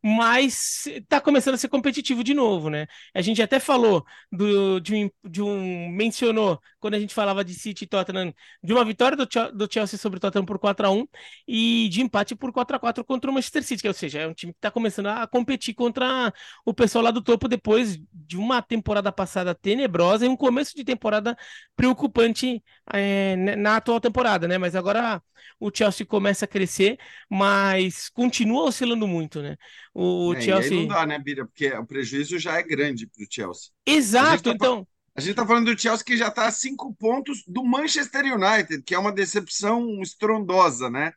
[0.04, 2.88] mas está começando a ser competitivo de novo, né?
[3.14, 5.90] A gente até falou do, de, um, de um.
[5.90, 9.98] mencionou quando a gente falava de City e Tottenham, de uma vitória do, do Chelsea
[9.98, 11.08] sobre o Tottenham por 4 a 1
[11.48, 14.28] e de empate por 4 a 4 contra o Manchester City, que, ou seja, é
[14.28, 16.34] um time que está começando a competir contra
[16.66, 20.84] o pessoal lá do topo depois de uma temporada passada tenebrosa e um começo de
[20.84, 21.38] temporada
[21.76, 22.62] preocupante
[22.94, 24.58] é, na atual temporada, né?
[24.58, 25.22] Mas agora
[25.60, 26.98] o Chelsea começa a crescer,
[27.30, 29.56] mas continua oscilando muito, né?
[29.94, 30.76] O é, Chelsea.
[30.76, 31.46] não dá, né, Bira?
[31.46, 33.70] Porque o prejuízo já é grande para o Chelsea.
[33.86, 34.88] Exato, a tá, então.
[35.16, 38.82] A gente está falando do Chelsea que já está a cinco pontos do Manchester United,
[38.82, 41.14] que é uma decepção estrondosa, né?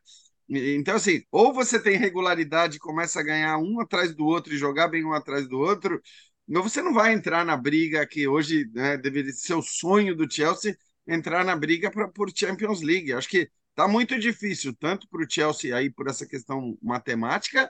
[0.47, 4.57] Então, assim, ou você tem regularidade e começa a ganhar um atrás do outro e
[4.57, 5.99] jogar bem um atrás do outro,
[6.55, 10.31] ou você não vai entrar na briga que hoje né, deveria ser o sonho do
[10.31, 13.11] Chelsea, entrar na briga pra, por Champions League.
[13.11, 17.69] Acho que está muito difícil, tanto para o Chelsea aí por essa questão matemática,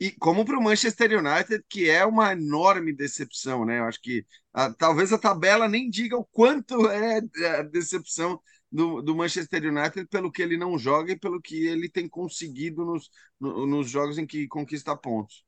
[0.00, 3.80] e como para o Manchester United, que é uma enorme decepção, né?
[3.80, 7.18] Eu acho que a, talvez a tabela nem diga o quanto é
[7.58, 11.88] a decepção do, do, Manchester United pelo que ele não joga e pelo que ele
[11.88, 15.44] tem conseguido nos, no, nos jogos em que conquista pontos.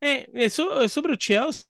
[0.00, 0.48] É, é, é
[0.88, 1.66] sobre o Chelsea,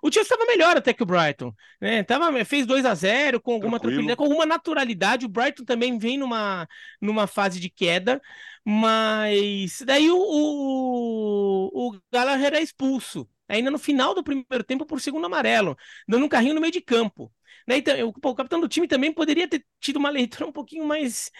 [0.00, 2.04] o Chelsea estava melhor até que o Brighton, né?
[2.04, 4.06] Tava, fez 2 a 0 com alguma Tranquilo.
[4.06, 5.26] tranquilidade, com alguma naturalidade.
[5.26, 6.68] O Brighton também vem numa,
[7.00, 8.20] numa fase de queda,
[8.64, 15.00] mas daí o, o, o Gallagher é expulso, ainda no final do primeiro tempo por
[15.00, 15.76] segundo amarelo,
[16.08, 17.32] dando um carrinho no meio de campo.
[17.66, 17.78] Né?
[17.78, 21.30] Então, o, o, capitão do time também poderia ter tido uma leitura um pouquinho mais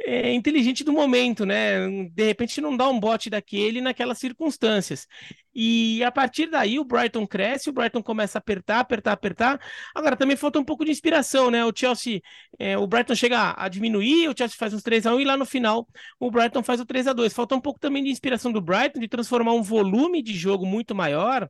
[0.00, 1.88] é, inteligente do momento, né?
[2.10, 5.06] De repente não dá um bote daquele naquelas circunstâncias.
[5.54, 9.60] E a partir daí o Brighton cresce, o Brighton começa a apertar, apertar, apertar.
[9.94, 11.64] Agora também falta um pouco de inspiração, né?
[11.64, 12.20] O Chelsea,
[12.58, 15.36] é, o Brighton chega a diminuir, o Chelsea faz uns 3 a 1 e lá
[15.36, 15.86] no final
[16.18, 17.32] o Brighton faz o 3 a 2.
[17.32, 20.94] Falta um pouco também de inspiração do Brighton de transformar um volume de jogo muito
[20.94, 21.48] maior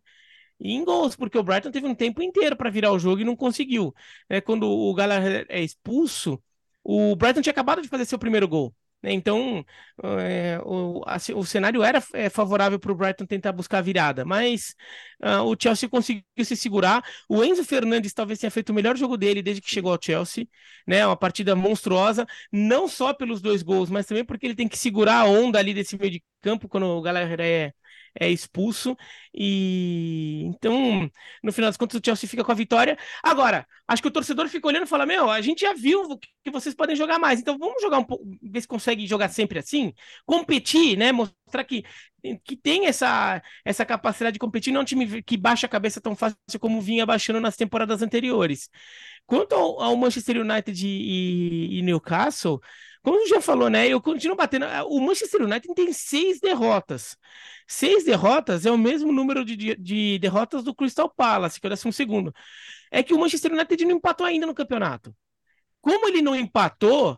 [0.61, 3.25] e em gols, porque o Brighton teve um tempo inteiro para virar o jogo e
[3.25, 3.95] não conseguiu.
[4.29, 6.42] É, quando o Gallagher é expulso,
[6.83, 8.75] o Brighton tinha acabado de fazer seu primeiro gol.
[9.03, 9.12] Né?
[9.12, 9.64] Então,
[10.19, 14.25] é, o, a, o cenário era é, favorável para o Brighton tentar buscar a virada,
[14.25, 14.75] mas
[15.23, 17.05] uh, o Chelsea conseguiu se segurar.
[17.29, 20.49] O Enzo Fernandes talvez tenha feito o melhor jogo dele desde que chegou ao Chelsea,
[20.87, 21.07] né?
[21.07, 25.21] Uma partida monstruosa, não só pelos dois gols, mas também porque ele tem que segurar
[25.21, 27.73] a onda ali desse meio de campo quando o Gallagher é,
[28.18, 28.96] é expulso.
[29.35, 31.11] E então,
[31.42, 32.96] no final das contas, o Chelsea fica com a vitória.
[33.22, 36.50] Agora, acho que o torcedor fica olhando e fala: Meu, a gente já viu que
[36.50, 39.92] vocês podem jogar mais, então vamos jogar um pouco, ver se consegue jogar sempre assim,
[40.24, 41.12] competir, né?
[41.12, 41.85] Mostrar que,
[42.44, 46.00] que tem essa, essa capacidade de competir, não é um time que baixa a cabeça
[46.00, 48.68] tão fácil como vinha baixando nas temporadas anteriores.
[49.26, 52.61] Quanto ao, ao Manchester United e, e Newcastle.
[53.07, 53.87] Como já falou, né?
[53.87, 54.66] Eu continuo batendo.
[54.88, 57.16] O Manchester United tem seis derrotas.
[57.64, 61.69] Seis derrotas é o mesmo número de, de, de derrotas do Crystal Palace, que é
[61.69, 62.35] o décimo segundo.
[62.90, 65.14] É que o Manchester United não empatou ainda no campeonato.
[65.81, 67.16] Como ele não empatou,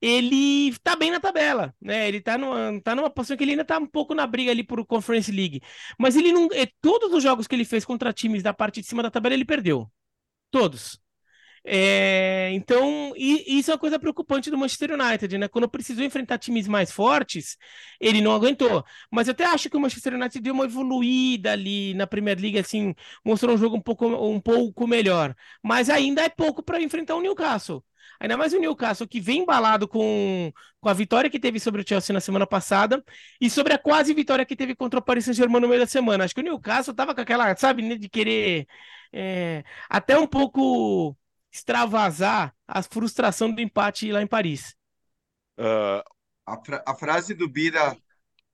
[0.00, 2.08] ele tá bem na tabela, né?
[2.08, 4.64] Ele tá numa, tá numa posição que ele ainda tá um pouco na briga ali
[4.64, 5.62] por Conference League.
[5.96, 6.48] Mas ele não.
[6.52, 9.36] É, todos os jogos que ele fez contra times da parte de cima da tabela,
[9.36, 9.88] ele perdeu.
[10.50, 10.99] Todos.
[11.64, 15.48] É, então, e, isso é uma coisa preocupante do Manchester United, né?
[15.48, 17.56] Quando precisou enfrentar times mais fortes,
[18.00, 18.84] ele não aguentou.
[19.10, 22.58] Mas eu até acho que o Manchester United deu uma evoluída ali na Premier League,
[22.58, 22.94] assim,
[23.24, 25.34] mostrou um jogo um pouco, um pouco melhor.
[25.62, 27.84] Mas ainda é pouco para enfrentar o Newcastle.
[28.18, 31.84] Ainda mais o Newcastle, que vem embalado com, com a vitória que teve sobre o
[31.88, 33.02] Chelsea na semana passada
[33.40, 36.24] e sobre a quase vitória que teve contra o Paris Saint-Germain no meio da semana.
[36.24, 38.66] Acho que o Newcastle tava com aquela, sabe, né, de querer
[39.12, 41.16] é, até um pouco
[41.52, 44.74] extravasar a frustração do empate lá em Paris.
[45.58, 46.02] Uh,
[46.46, 47.96] a, fra a, frase do Bira.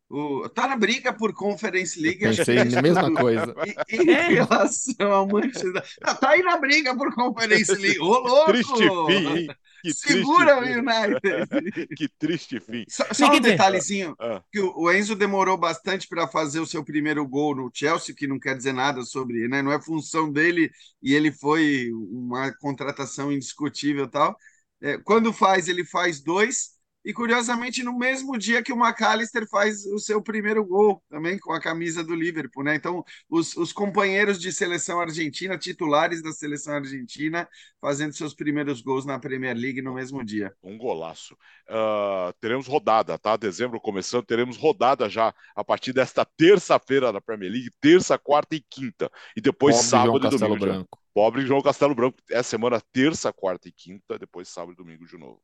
[0.09, 2.25] O, tá na briga por Conference League.
[2.25, 3.55] Eu pensei na mesma coisa.
[3.89, 4.29] E, em é.
[4.29, 5.83] relação ao Manchester.
[6.01, 8.01] Tá aí na briga por Conference League.
[8.01, 8.53] Ô, louco!
[8.53, 9.49] Triste fim, hein?
[9.83, 11.89] Que Segura o United!
[11.97, 12.85] que triste fim.
[12.89, 14.43] Só, só um detalhezinho: ah.
[14.53, 18.39] que o Enzo demorou bastante para fazer o seu primeiro gol no Chelsea, que não
[18.39, 19.62] quer dizer nada sobre, né?
[19.62, 20.71] Não é função dele
[21.03, 24.37] e ele foi uma contratação indiscutível tal.
[24.81, 26.76] É, quando faz, ele faz dois
[27.07, 31.53] e curiosamente no mesmo dia que o McAllister faz o seu primeiro gol, também com
[31.53, 32.75] a camisa do Liverpool, né?
[32.75, 37.49] Então, os, os companheiros de seleção argentina, titulares da seleção argentina,
[37.81, 40.53] fazendo seus primeiros gols na Premier League no mesmo dia.
[40.61, 41.35] Um golaço.
[41.69, 43.37] Uh, teremos rodada, tá?
[43.37, 48.61] Dezembro começando, teremos rodada já a partir desta terça-feira da Premier League, terça, quarta e
[48.69, 49.09] quinta.
[49.37, 50.59] E depois Pobre sábado João e domingo.
[50.59, 50.99] Branco.
[51.14, 52.19] Pobre João Castelo Branco.
[52.29, 55.40] É semana terça, quarta e quinta, depois sábado e domingo de novo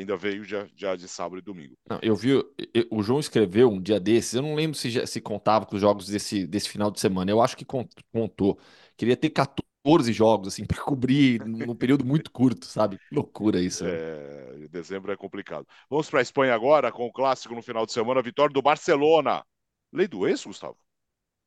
[0.00, 1.74] ainda veio já, já de sábado e domingo.
[1.88, 2.46] Não, eu vi, eu,
[2.90, 5.80] o João escreveu um dia desses, eu não lembro se, já, se contava com os
[5.80, 8.58] jogos desse, desse final de semana, eu acho que contou.
[8.96, 12.98] Queria ter 14 jogos, assim, para cobrir num período muito curto, sabe?
[12.98, 13.84] Que loucura isso.
[13.84, 13.90] Né?
[13.92, 15.66] É, dezembro é complicado.
[15.88, 19.44] Vamos para a Espanha agora, com o clássico no final de semana, vitória do Barcelona.
[19.92, 20.76] Lei do ex, Gustavo?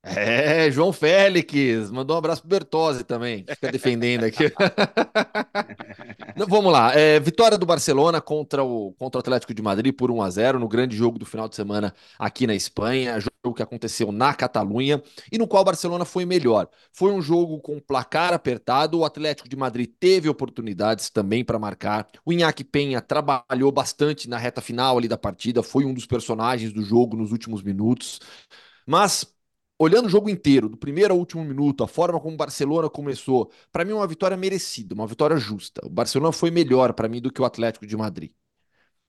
[0.02, 4.46] É, João Félix, mandou um abraço pro Bertozzi também, que fica defendendo aqui.
[6.48, 10.22] vamos lá, é, vitória do Barcelona contra o, contra o Atlético de Madrid por 1
[10.22, 14.10] a 0 no grande jogo do final de semana aqui na Espanha, jogo que aconteceu
[14.10, 16.70] na Catalunha e no qual o Barcelona foi melhor.
[16.94, 22.08] Foi um jogo com placar apertado, o Atlético de Madrid teve oportunidades também para marcar.
[22.26, 26.72] O Iñaki Penha trabalhou bastante na reta final ali da partida, foi um dos personagens
[26.72, 28.22] do jogo nos últimos minutos.
[28.86, 29.26] Mas
[29.80, 33.52] olhando o jogo inteiro, do primeiro ao último minuto, a forma como o Barcelona começou,
[33.72, 35.82] para mim é uma vitória merecida, uma vitória justa.
[35.86, 38.32] O Barcelona foi melhor para mim do que o Atlético de Madrid.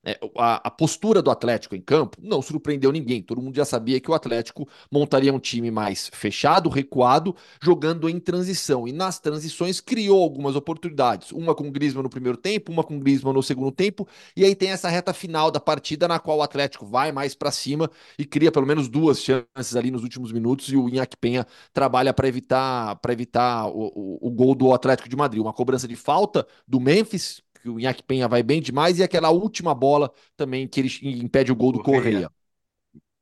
[0.03, 3.21] É, a, a, postura do Atlético em campo não surpreendeu ninguém.
[3.21, 8.19] Todo mundo já sabia que o Atlético montaria um time mais fechado, recuado, jogando em
[8.19, 8.87] transição.
[8.87, 11.31] E nas transições criou algumas oportunidades.
[11.31, 14.07] Uma com o Griezmann no primeiro tempo, uma com o Griezmann no segundo tempo.
[14.35, 17.51] E aí tem essa reta final da partida na qual o Atlético vai mais para
[17.51, 20.67] cima e cria pelo menos duas chances ali nos últimos minutos.
[20.69, 25.15] E o Inhaque Penha trabalha para evitar, evitar o, o, o gol do Atlético de
[25.15, 25.41] Madrid.
[25.41, 29.29] Uma cobrança de falta do Memphis que o Inhaque Penha vai bem demais, e aquela
[29.29, 30.89] última bola também que ele
[31.23, 32.01] impede o gol do Correia.
[32.03, 32.31] Correia.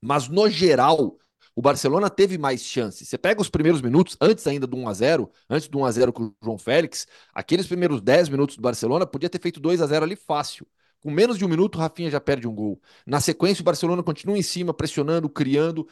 [0.02, 1.18] Mas no geral,
[1.56, 3.08] o Barcelona teve mais chances.
[3.08, 5.92] Você pega os primeiros minutos, antes ainda do 1 a 0 antes do 1 a
[5.92, 9.82] 0 com o João Félix, aqueles primeiros 10 minutos do Barcelona podia ter feito 2
[9.82, 10.66] a 0 ali fácil.
[11.02, 12.82] Com menos de um minuto, o Rafinha já perde um gol.
[13.06, 15.88] Na sequência, o Barcelona continua em cima, pressionando, criando,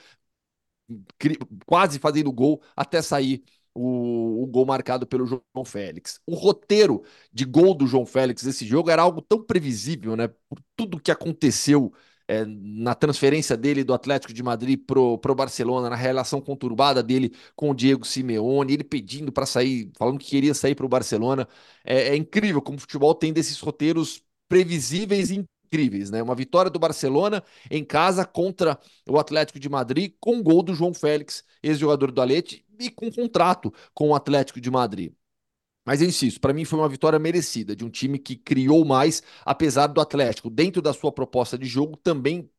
[1.18, 1.38] cri...
[1.66, 3.44] quase fazendo gol até sair
[3.78, 6.20] o, o, gol marcado pelo João Félix.
[6.26, 10.28] O roteiro de gol do João Félix nesse jogo era algo tão previsível, né?
[10.50, 11.94] Por tudo que aconteceu
[12.28, 17.34] é, na transferência dele do Atlético de Madrid pro, pro Barcelona, na relação conturbada dele
[17.56, 21.48] com o Diego Simeone, ele pedindo para sair, falando que queria sair para o Barcelona.
[21.86, 26.24] É, é incrível como o futebol tem desses roteiros previsíveis e incríveis, né?
[26.24, 30.94] Uma vitória do Barcelona em casa contra o Atlético de Madrid com gol do João
[30.94, 35.14] Félix, ex-jogador do Alete, e com contrato com o Atlético de Madrid.
[35.86, 39.24] Mas eu insisto, para mim foi uma vitória merecida de um time que criou mais,
[39.46, 42.50] apesar do Atlético, dentro da sua proposta de jogo, também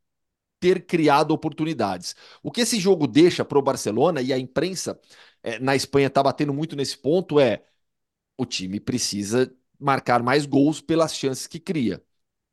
[0.61, 2.17] ter criado oportunidades.
[2.43, 4.99] O que esse jogo deixa para o Barcelona, e a imprensa
[5.43, 7.65] é, na Espanha está batendo muito nesse ponto, é
[8.37, 12.03] o time precisa marcar mais gols pelas chances que cria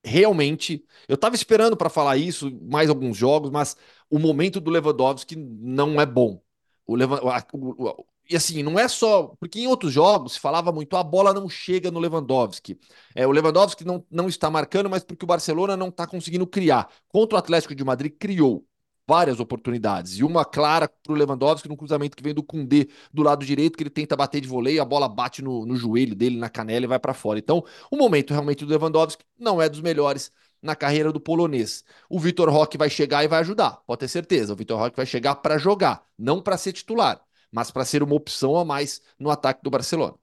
[0.06, 3.76] realmente, eu estava esperando para falar isso, mais alguns jogos, mas
[4.10, 6.42] o momento do Lewandowski não é bom.
[6.86, 9.34] O, o, o, e assim, não é só.
[9.40, 12.80] Porque em outros jogos se falava muito, a bola não chega no Lewandowski.
[13.16, 16.90] É, o Lewandowski não, não está marcando, mas porque o Barcelona não está conseguindo criar.
[17.08, 18.66] Contra o Atlético de Madrid, criou
[19.08, 20.18] várias oportunidades.
[20.18, 23.78] E uma clara para o Lewandowski no cruzamento que vem do Kundê do lado direito,
[23.78, 26.86] que ele tenta bater de voleio, a bola bate no, no joelho dele, na canela
[26.86, 27.40] e vai para fora.
[27.40, 31.84] Então, o momento realmente do Lewandowski não é dos melhores na carreira do polonês.
[32.10, 34.54] O Vitor Roque vai chegar e vai ajudar, pode ter certeza.
[34.54, 38.16] O Vitor Roque vai chegar para jogar, não para ser titular, mas para ser uma
[38.16, 40.16] opção a mais no ataque do Barcelona.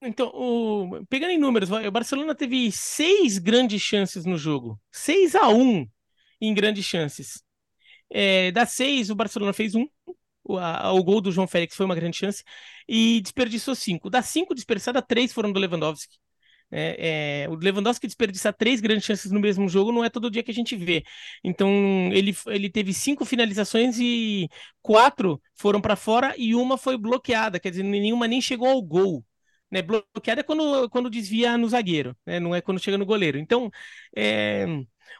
[0.00, 1.04] Então, o...
[1.06, 4.80] pegando em números, o Barcelona teve seis grandes chances no jogo.
[4.92, 5.88] 6 a 1
[6.40, 7.42] em grandes chances.
[8.10, 9.86] É, das seis, o Barcelona fez um.
[10.44, 12.42] O, a, o gol do João Félix foi uma grande chance.
[12.88, 14.10] E desperdiçou cinco.
[14.10, 16.16] Das cinco desperdiçadas, três foram do Lewandowski.
[16.70, 20.42] É, é, o Lewandowski desperdiçar três grandes chances no mesmo jogo não é todo dia
[20.42, 21.02] que a gente vê.
[21.42, 21.70] Então
[22.12, 24.48] ele, ele teve cinco finalizações e
[24.82, 29.24] quatro foram para fora e uma foi bloqueada, quer dizer, nenhuma nem chegou ao gol.
[29.70, 29.82] Né?
[29.82, 32.38] Bloqueada é quando, quando desvia no zagueiro, né?
[32.40, 33.38] não é quando chega no goleiro.
[33.38, 33.70] Então
[34.16, 34.66] é,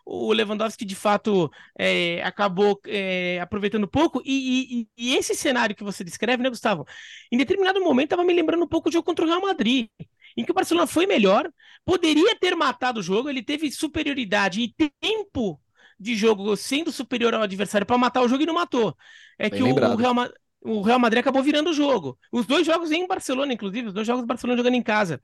[0.04, 4.22] o Lewandowski de fato é, acabou é, aproveitando pouco.
[4.24, 6.86] E, e, e, esse cenário que você descreve, né, Gustavo?
[7.30, 9.88] Em determinado momento estava me lembrando um pouco o jogo contra o Real Madrid,
[10.36, 11.50] em que o Barcelona foi melhor,
[11.84, 15.60] poderia ter matado o jogo, ele teve superioridade e tempo
[15.98, 18.96] de jogo sendo superior ao adversário para matar o jogo e não matou.
[19.38, 22.18] É Bem que o, o Real Madrid o Real Madrid acabou virando o jogo.
[22.32, 25.20] Os dois jogos em Barcelona, inclusive, os dois jogos do Barcelona jogando em casa.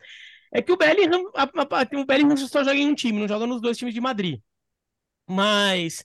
[0.53, 3.46] É que o Bellingham, a, a, o Bellingham só joga em um time, não joga
[3.46, 4.40] nos dois times de Madrid.
[5.26, 6.04] Mas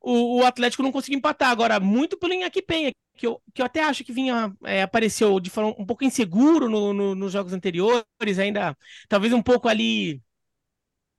[0.00, 1.50] o, o, Atlético não conseguiu empatar.
[1.50, 5.38] Agora, muito pelo Inaki Penha, que eu, que eu até acho que vinha, é, apareceu
[5.40, 8.76] de forma um pouco inseguro no, no, nos jogos anteriores, ainda
[9.08, 10.22] talvez um pouco ali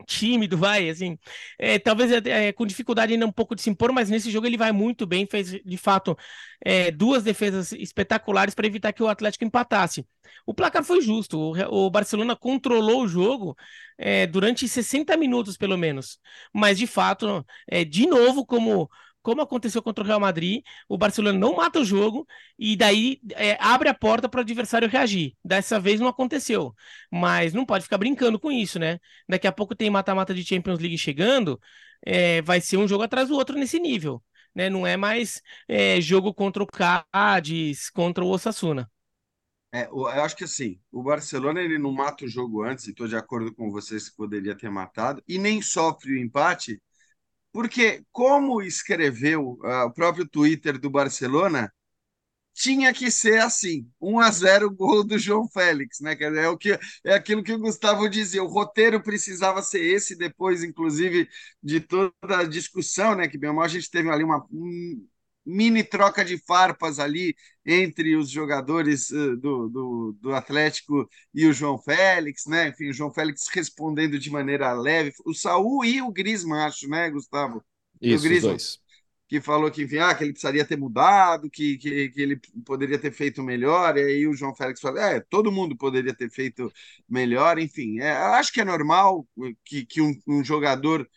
[0.05, 1.17] tímido, vai, assim,
[1.57, 4.45] é, talvez é, é, com dificuldade ainda um pouco de se impor, mas nesse jogo
[4.45, 6.17] ele vai muito bem, fez de fato
[6.63, 10.05] é, duas defesas espetaculares para evitar que o Atlético empatasse.
[10.45, 13.55] O placar foi justo, o, o Barcelona controlou o jogo
[13.97, 16.19] é, durante 60 minutos, pelo menos,
[16.53, 18.89] mas de fato, é, de novo, como
[19.21, 22.27] como aconteceu contra o Real Madrid, o Barcelona não mata o jogo
[22.59, 25.33] e daí é, abre a porta para o adversário reagir.
[25.43, 26.75] Dessa vez não aconteceu,
[27.09, 28.99] mas não pode ficar brincando com isso, né?
[29.27, 31.57] Daqui a pouco tem mata-mata de Champions League chegando,
[32.05, 34.21] é, vai ser um jogo atrás do outro nesse nível,
[34.53, 34.69] né?
[34.69, 38.89] Não é mais é, jogo contra o Cádiz, contra o Osasuna.
[39.73, 43.07] É, eu acho que assim, o Barcelona ele não mata o jogo antes, e estou
[43.07, 46.79] de acordo com vocês que poderia ter matado, e nem sofre o empate
[47.51, 51.71] porque, como escreveu uh, o próprio Twitter do Barcelona,
[52.53, 56.15] tinha que ser assim, 1 a 0 gol do João Félix, né?
[56.19, 60.63] É o que é aquilo que o Gustavo dizia, o roteiro precisava ser esse depois
[60.63, 61.27] inclusive
[61.63, 65.07] de toda a discussão, né, que bem a gente teve ali uma um,
[65.45, 71.53] mini troca de farpas ali entre os jogadores uh, do, do, do, Atlético e o
[71.53, 72.69] João Félix, né?
[72.69, 75.13] Enfim, o João Félix respondendo de maneira leve.
[75.25, 77.63] O Saul e o Griezmann, acho, né, Gustavo?
[78.01, 78.79] Isso, o Griezmann, dois.
[79.27, 82.99] Que falou que, enfim, ah, que ele precisaria ter mudado, que, que, que ele poderia
[82.99, 83.97] ter feito melhor.
[83.97, 86.71] E aí o João Félix falou, é, todo mundo poderia ter feito
[87.09, 87.57] melhor.
[87.57, 89.27] Enfim, é, acho que é normal
[89.65, 91.09] que, que um, um jogador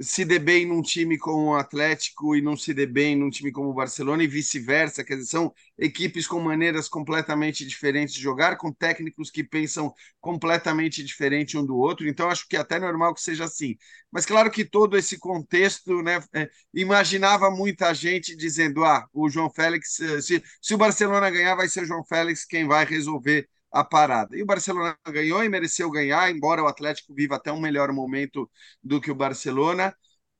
[0.00, 3.52] se dê bem num time como o Atlético e não se dê bem num time
[3.52, 8.56] como o Barcelona e vice-versa, quer dizer, são equipes com maneiras completamente diferentes de jogar,
[8.56, 13.14] com técnicos que pensam completamente diferente um do outro, então acho que é até normal
[13.14, 13.76] que seja assim.
[14.10, 19.50] Mas claro que todo esse contexto, né, é, imaginava muita gente dizendo, ah, o João
[19.50, 23.48] Félix, eh, se, se o Barcelona ganhar, vai ser o João Félix quem vai resolver
[23.72, 24.36] a parada.
[24.36, 28.50] E o Barcelona ganhou e mereceu ganhar, embora o Atlético viva até um melhor momento
[28.82, 29.94] do que o Barcelona.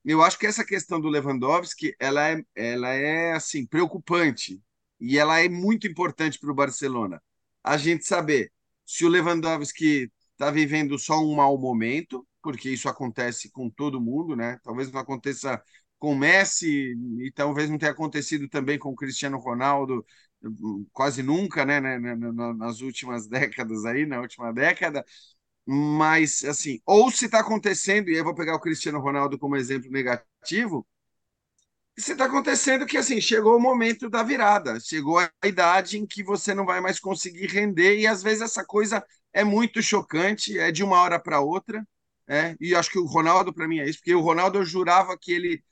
[0.05, 4.61] Eu acho que essa questão do Lewandowski, ela é, ela é assim preocupante
[4.99, 7.21] e ela é muito importante para o Barcelona.
[7.63, 8.51] A gente saber
[8.85, 14.35] se o Lewandowski está vivendo só um mau momento, porque isso acontece com todo mundo,
[14.35, 14.59] né?
[14.63, 15.61] Talvez não aconteça
[15.97, 20.05] com Messi e talvez não tenha acontecido também com Cristiano Ronaldo
[20.91, 22.15] quase nunca, né, né, né
[22.57, 25.05] nas últimas décadas aí, na última década,
[25.65, 29.91] mas assim, ou se está acontecendo, e eu vou pegar o Cristiano Ronaldo como exemplo
[29.91, 30.87] negativo,
[31.97, 36.23] se está acontecendo que assim chegou o momento da virada, chegou a idade em que
[36.23, 40.71] você não vai mais conseguir render e às vezes essa coisa é muito chocante, é
[40.71, 41.85] de uma hora para outra,
[42.27, 45.17] é, e acho que o Ronaldo para mim é isso, porque o Ronaldo eu jurava
[45.19, 45.63] que ele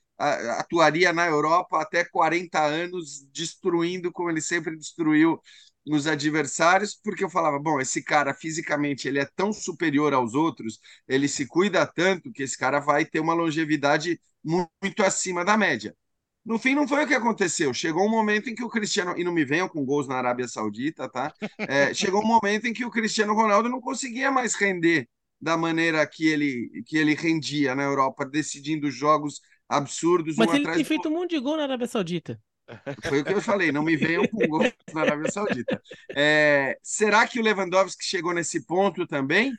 [0.60, 5.40] atuaria na Europa até 40 anos, destruindo como ele sempre destruiu
[5.86, 10.80] os adversários, porque eu falava, bom, esse cara fisicamente ele é tão superior aos outros,
[11.08, 15.96] ele se cuida tanto que esse cara vai ter uma longevidade muito acima da média.
[16.44, 17.74] No fim, não foi o que aconteceu.
[17.74, 20.48] Chegou um momento em que o Cristiano, e não me venham com gols na Arábia
[20.48, 21.32] Saudita, tá?
[21.60, 25.08] É, chegou um momento em que o Cristiano Ronaldo não conseguia mais render
[25.40, 29.42] da maneira que ele, que ele rendia na Europa, decidindo jogos
[29.72, 30.36] absurdos.
[30.36, 32.40] Mas um ele tem feito um monte de gol na Arábia Saudita.
[33.08, 34.64] Foi o que eu falei, não me venham com gol
[34.94, 35.82] na Arábia Saudita.
[36.16, 39.54] É, será que o Lewandowski chegou nesse ponto também?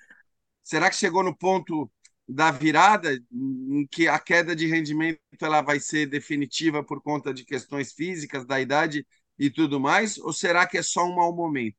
[0.62, 1.90] Será que chegou no ponto
[2.28, 7.44] da virada, em que a queda de rendimento ela vai ser definitiva por conta de
[7.44, 9.06] questões físicas, da idade
[9.38, 10.18] e tudo mais?
[10.18, 11.76] Ou será que é só um mau momento?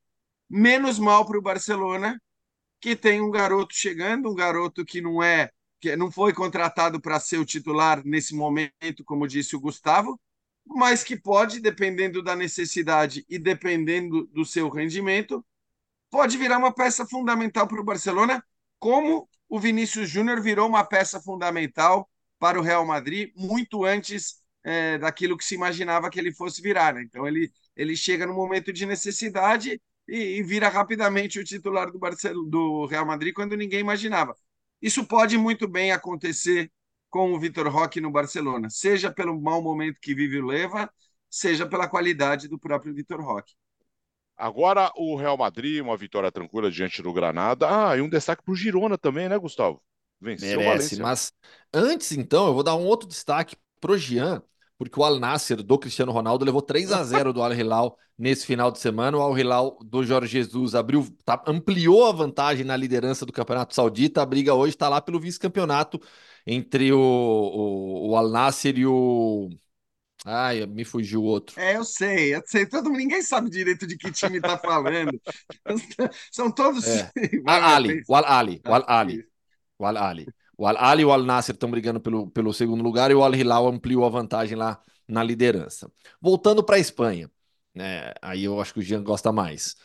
[0.49, 2.21] Menos mal para o Barcelona,
[2.79, 5.49] que tem um garoto chegando, um garoto que não é
[5.83, 10.17] que não foi contratado para ser o titular nesse momento, como disse o Gustavo,
[10.65, 15.45] mas que pode, dependendo da necessidade e dependendo do seu rendimento,
[16.09, 18.41] pode virar uma peça fundamental para o Barcelona,
[18.79, 22.09] como o Vinícius Júnior virou uma peça fundamental
[22.39, 26.93] para o Real Madrid muito antes é, daquilo que se imaginava que ele fosse virar.
[26.93, 27.01] Né?
[27.01, 31.99] Então ele, ele chega no momento de necessidade e, e vira rapidamente o titular do,
[32.45, 34.33] do Real Madrid quando ninguém imaginava.
[34.83, 36.69] Isso pode muito bem acontecer
[37.09, 40.91] com o Vitor Roque no Barcelona, seja pelo mau momento que vive o Leva,
[41.29, 43.53] seja pela qualidade do próprio Vitor Roque.
[44.35, 47.65] Agora o Real Madrid, uma vitória tranquila diante do Granada.
[47.69, 49.81] Ah, e um destaque para o Girona também, né, Gustavo?
[50.19, 51.31] Venceu Merece, mas
[51.73, 54.43] antes então eu vou dar um outro destaque pro Jean,
[54.77, 58.45] porque o Al Nasser do Cristiano Ronaldo levou 3 a 0 do Al Hilal nesse
[58.45, 59.17] final de semana.
[59.17, 63.73] O Al Hilal do Jorge Jesus abriu, tá, ampliou a vantagem na liderança do Campeonato
[63.75, 64.21] Saudita.
[64.21, 65.99] A briga hoje está lá pelo vice-campeonato
[66.45, 69.49] entre o, o, o Al Nasser e o
[70.25, 71.59] Ai, me fugiu o outro.
[71.59, 72.65] É, eu sei, eu sei.
[72.65, 75.19] Todo mundo, ninguém sabe direito de que time está falando.
[76.31, 76.87] São todos.
[76.87, 77.11] É.
[77.45, 79.25] Al Ali, o Al Ali, o Al Ali,
[79.77, 80.27] o Al Ali.
[80.57, 83.23] O Al Ali e o Al Nasser estão brigando pelo, pelo segundo lugar e o
[83.23, 85.91] Al Hilal ampliou a vantagem lá na liderança.
[86.21, 87.29] Voltando para a Espanha,
[87.73, 88.13] né?
[88.21, 89.75] Aí eu acho que o Jean gosta mais.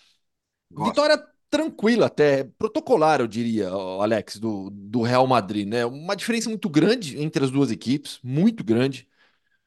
[0.71, 0.91] Gosto.
[0.91, 5.87] Vitória tranquila, até protocolar, eu diria, Alex, do, do Real Madrid, né?
[5.87, 9.09] Uma diferença muito grande entre as duas equipes, muito grande.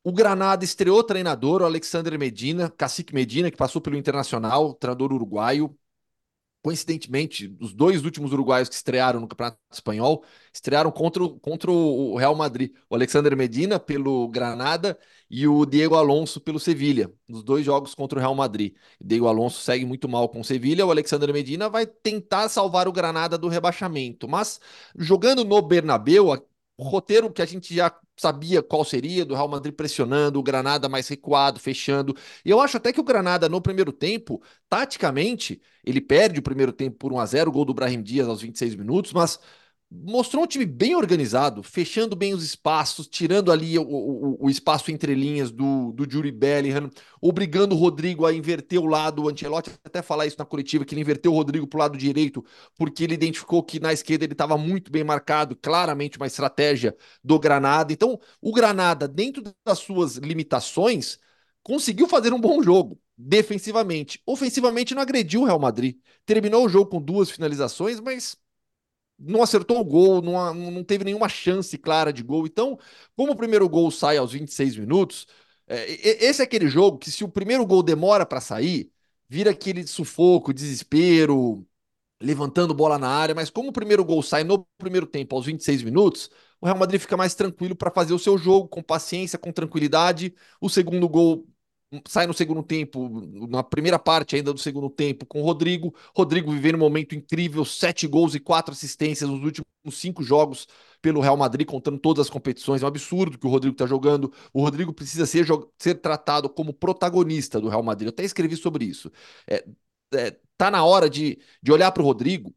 [0.04, 5.76] O Granada estreou treinador, o Alexander Medina, Cacique Medina, que passou pelo Internacional, treinador uruguaio,
[6.62, 12.16] coincidentemente, os dois últimos uruguaios que estrearam no Campeonato Espanhol estrearam contra, o, contra o
[12.18, 12.72] Real Madrid.
[12.90, 14.98] O Alexander Medina pelo Granada
[15.30, 18.76] e o Diego Alonso pelo Sevilha, nos dois jogos contra o Real Madrid.
[19.00, 22.92] Diego Alonso segue muito mal com o Sevilha, o Alexander Medina vai tentar salvar o
[22.92, 24.60] Granada do rebaixamento, mas
[24.96, 26.32] jogando no Bernabéu,
[26.84, 31.08] roteiro que a gente já sabia qual seria, do Real Madrid pressionando, o Granada mais
[31.08, 32.16] recuado, fechando.
[32.46, 36.72] E eu acho até que o Granada, no primeiro tempo, taticamente, ele perde o primeiro
[36.72, 39.40] tempo por 1 a 0 gol do Brahim Dias aos 26 minutos, mas
[39.92, 44.90] mostrou um time bem organizado, fechando bem os espaços, tirando ali o, o, o espaço
[44.90, 46.90] entre linhas do, do Jury Bellingham,
[47.22, 50.94] obrigando o Rodrigo a inverter o lado, o Ancelotti até falar isso na coletiva, que
[50.94, 52.44] ele inverteu o Rodrigo para o lado direito,
[52.78, 57.38] porque ele identificou que na esquerda ele estava muito bem marcado, claramente uma estratégia do
[57.38, 57.92] Granada.
[57.92, 61.20] Então, o Granada, dentro das suas limitações,
[61.62, 64.22] conseguiu fazer um bom jogo defensivamente.
[64.26, 65.98] Ofensivamente não agrediu o Real Madrid.
[66.26, 68.38] Terminou o jogo com duas finalizações, mas
[69.22, 72.46] não acertou o gol, não, não teve nenhuma chance clara de gol.
[72.48, 72.78] Então,
[73.16, 75.28] como o primeiro gol sai aos 26 minutos,
[75.68, 78.92] é, esse é aquele jogo que se o primeiro gol demora para sair,
[79.30, 81.66] vira aquele sufoco, desespero,
[82.22, 85.82] levantando bola na área, mas como o primeiro gol sai no primeiro tempo, aos 26
[85.84, 89.52] minutos, o Real Madrid fica mais tranquilo para fazer o seu jogo, com paciência, com
[89.52, 90.34] tranquilidade.
[90.60, 91.48] O segundo gol
[92.08, 93.10] sai no segundo tempo,
[93.50, 95.94] na primeira parte ainda do segundo tempo, com o Rodrigo.
[96.16, 100.68] Rodrigo vivendo um momento incrível, sete gols e quatro assistências nos últimos cinco jogos
[101.02, 102.82] pelo Real Madrid, contando todas as competições.
[102.82, 104.32] É um absurdo que o Rodrigo está jogando.
[104.54, 105.46] O Rodrigo precisa ser,
[105.78, 108.08] ser tratado como protagonista do Real Madrid.
[108.08, 109.12] Eu até escrevi sobre isso.
[109.48, 109.66] É,
[110.14, 112.54] é, tá na hora de, de olhar para o Rodrigo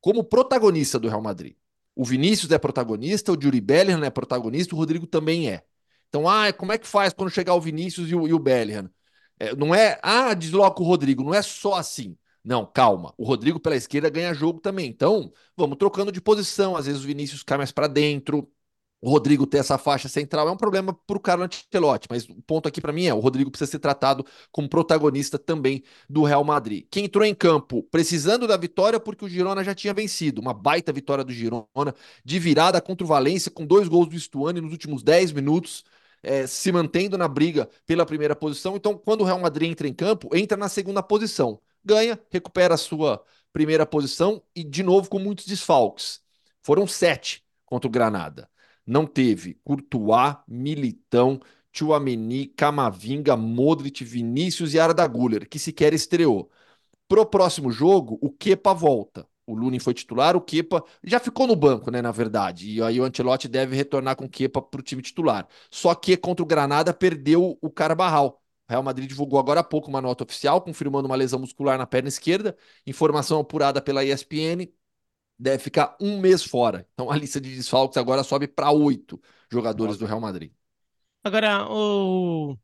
[0.00, 1.56] como protagonista do Real Madrid.
[1.94, 5.64] O Vinícius é protagonista, o Juri Bellingham é protagonista, o Rodrigo também é.
[6.08, 8.90] Então, ah, como é que faz quando chegar o Vinícius e o, e o Bellingham?
[9.38, 12.16] É, não é, ah, desloca o Rodrigo, não é só assim.
[12.44, 13.12] Não, calma.
[13.18, 14.88] O Rodrigo pela esquerda ganha jogo também.
[14.88, 16.76] Então, vamos trocando de posição.
[16.76, 18.48] Às vezes o Vinícius cai mais para dentro.
[19.00, 22.42] O Rodrigo ter essa faixa central é um problema para o Carlo Ancelotti, mas o
[22.42, 26.42] ponto aqui para mim é o Rodrigo precisa ser tratado como protagonista também do Real
[26.42, 26.86] Madrid.
[26.90, 30.92] Quem entrou em campo precisando da vitória porque o Girona já tinha vencido, uma baita
[30.92, 31.94] vitória do Girona
[32.24, 35.84] de virada contra o Valência com dois gols do Stuani nos últimos 10 minutos
[36.26, 38.76] é, se mantendo na briga pela primeira posição.
[38.76, 41.60] Então, quando o Real Madrid entra em campo, entra na segunda posição.
[41.84, 43.22] Ganha, recupera a sua
[43.52, 46.20] primeira posição e, de novo, com muitos desfalques.
[46.62, 48.50] Foram sete contra o Granada.
[48.84, 51.40] Não teve Courtois, Militão,
[51.72, 56.50] Tchouameni, Camavinga, Modric, Vinícius e Arda Güler, que sequer estreou.
[57.08, 61.54] Pro próximo jogo, o Kepa volta o Lunin foi titular, o Kepa já ficou no
[61.54, 62.68] banco, né, na verdade.
[62.70, 65.46] E aí o Ancelotti deve retornar com o Kepa para o time titular.
[65.70, 68.42] Só que contra o Granada perdeu o Carvajal.
[68.68, 71.86] O Real Madrid divulgou agora há pouco uma nota oficial confirmando uma lesão muscular na
[71.86, 72.56] perna esquerda.
[72.84, 74.68] Informação apurada pela ESPN.
[75.38, 76.86] Deve ficar um mês fora.
[76.94, 79.20] Então a lista de desfalques agora sobe para oito
[79.50, 80.50] jogadores do Real Madrid.
[81.22, 82.56] Agora, o,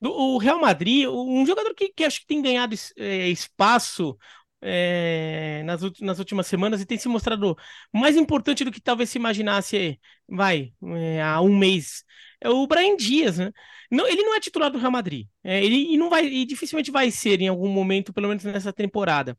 [0.00, 4.16] o Real Madrid, um jogador que, que acho que tem ganhado é, espaço
[4.64, 7.56] é, nas, nas, últimas semanas e tem se mostrado
[7.92, 12.02] mais importante do que talvez se imaginasse, vai, é, há um mês.
[12.40, 13.52] É o Brian Dias, né?
[13.90, 15.26] Não, ele não é titular do Real Madrid.
[15.42, 18.72] É, ele e não vai e dificilmente vai ser em algum momento, pelo menos nessa
[18.72, 19.38] temporada.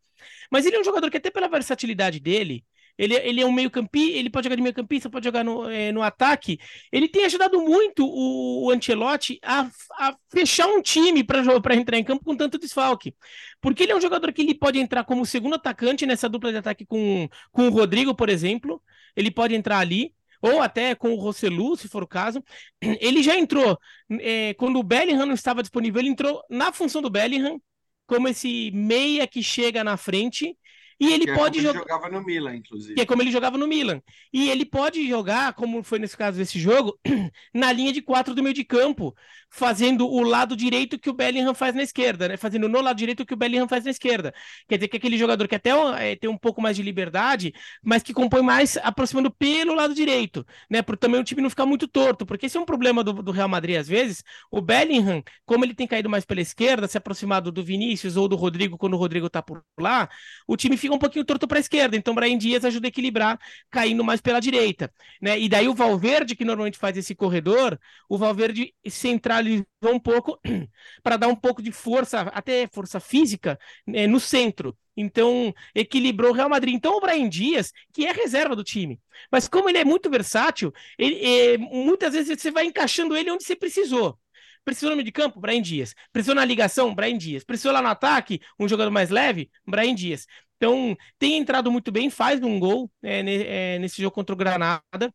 [0.52, 2.64] Mas ele é um jogador que até pela versatilidade dele,
[2.98, 5.70] ele, ele é um meio campista, ele pode jogar de meio campista, pode jogar no,
[5.70, 6.58] é, no ataque.
[6.92, 9.70] Ele tem ajudado muito o, o Ancelotti a,
[10.00, 13.14] a fechar um time para entrar em campo com tanto desfalque.
[13.60, 16.58] Porque ele é um jogador que ele pode entrar como segundo atacante nessa dupla de
[16.58, 18.82] ataque com, com o Rodrigo, por exemplo.
[19.16, 22.44] Ele pode entrar ali ou até com o Rosselu, se for o caso.
[23.02, 23.80] Ele já entrou,
[24.22, 27.60] é, quando o Bellingham não estava disponível, ele entrou na função do Bellingham,
[28.06, 30.56] como esse meia que chega na frente
[31.00, 31.80] e ele que é pode é jogar.
[31.80, 32.96] Ele jogava no Milan, inclusive.
[32.96, 34.02] Que é como ele jogava no Milan.
[34.32, 36.98] E ele pode jogar, como foi nesse caso desse jogo,
[37.54, 39.14] na linha de quatro do meio de campo,
[39.50, 42.38] fazendo o lado direito que o Bellingham faz na esquerda, né?
[42.38, 44.34] Fazendo no lado direito que o Bellingham faz na esquerda.
[44.68, 48.04] Quer dizer que aquele jogador que até é, tem um pouco mais de liberdade, mas
[48.04, 50.82] que compõe mais aproximando pelo lado direito, né?
[50.82, 53.32] Por também o time não ficar muito torto, porque esse é um problema do, do
[53.32, 54.24] Real Madrid às vezes.
[54.52, 58.36] O Bellingham, como ele tem caído mais pela esquerda, se aproximado do Vinícius ou do
[58.36, 60.10] Rodrigo quando o Rodrigo tá por lá,
[60.48, 61.98] o time fica um pouquinho torto para a esquerda.
[61.98, 63.40] Então, Brian Dias ajuda a equilibrar,
[63.72, 64.92] caindo mais pela direita.
[65.22, 65.40] Né?
[65.40, 67.78] E daí o Valverde, que normalmente faz esse corredor,
[68.08, 70.40] o Valverde centralizou um pouco
[71.04, 74.78] para dar um pouco de força, até força física, né, no centro.
[74.96, 76.74] Então, equilibrou o Real Madrid.
[76.74, 79.00] Então, o Brian Dias, que é reserva do time.
[79.32, 83.44] Mas como ele é muito versátil, ele, é, muitas vezes você vai encaixando ele onde
[83.44, 84.18] você precisou.
[84.66, 85.40] Precisou no meio de campo?
[85.40, 85.94] Brian Dias.
[86.12, 86.94] Precisou na ligação?
[86.96, 87.44] Brian Dias.
[87.44, 88.42] Precisou lá no ataque?
[88.60, 89.52] Um jogador mais leve?
[89.66, 90.26] Brian Dias.
[90.58, 95.14] Então, tem entrado muito bem, faz um gol é, é, nesse jogo contra o Granada.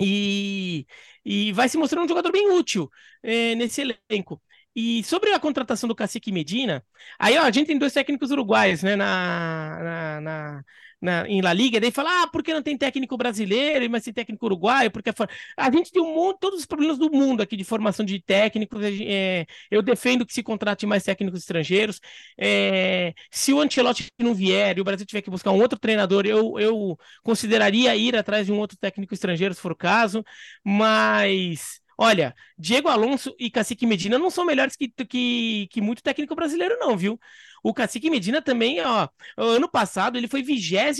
[0.00, 0.86] E,
[1.24, 2.90] e vai se mostrando um jogador bem útil
[3.22, 4.42] é, nesse elenco.
[4.74, 6.84] E sobre a contratação do Cacique Medina,
[7.18, 10.64] aí ó, a gente tem dois técnicos uruguaios, né, na, na, na,
[11.02, 14.12] na, em La Liga, daí fala, ah, por que não tem técnico brasileiro, mas tem
[14.12, 14.90] técnico uruguaio?
[14.90, 15.14] Porque a,
[15.56, 18.80] a gente tem um monte, todos os problemas do mundo aqui de formação de técnicos.
[18.84, 22.00] É, eu defendo que se contrate mais técnicos estrangeiros.
[22.38, 26.24] É, se o Ancelotti não vier e o Brasil tiver que buscar um outro treinador,
[26.26, 30.24] eu, eu consideraria ir atrás de um outro técnico estrangeiro, se for o caso,
[30.64, 36.34] mas Olha, Diego Alonso e Cacique Medina não são melhores que, que, que muito técnico
[36.34, 37.20] brasileiro, não, viu?
[37.62, 40.98] O Cacique Medina também, ó, ano passado ele foi 26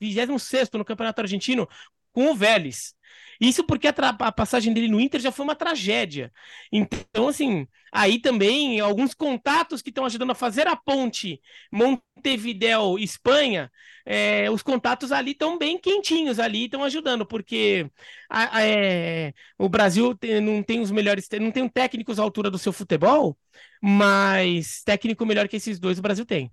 [0.00, 1.68] 26 no Campeonato Argentino
[2.12, 2.94] com o Vélez.
[3.40, 6.32] Isso porque a, a, passagem dele no Inter já foi uma tragédia.
[6.72, 11.40] Então, assim, aí também alguns contatos que estão ajudando a fazer a ponte
[11.72, 13.70] Montevideo, Espanha,
[14.04, 17.90] é, os contatos ali estão bem quentinhos ali, estão ajudando, porque
[18.28, 22.50] a, a, é, o Brasil tem, não tem os melhores, não tem técnicos à altura
[22.50, 23.38] do seu futebol,
[23.80, 26.50] mas técnico melhor que esses dois o Brasil tem.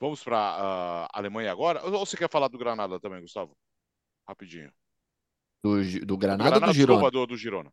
[0.00, 1.84] Vamos para a uh, Alemanha agora?
[1.84, 3.56] Ou você quer falar do Granada também, Gustavo?
[4.28, 4.72] Rapidinho.
[5.64, 7.10] Do, do Granada, Granada ou do Girona?
[7.10, 7.72] Do, do Girona.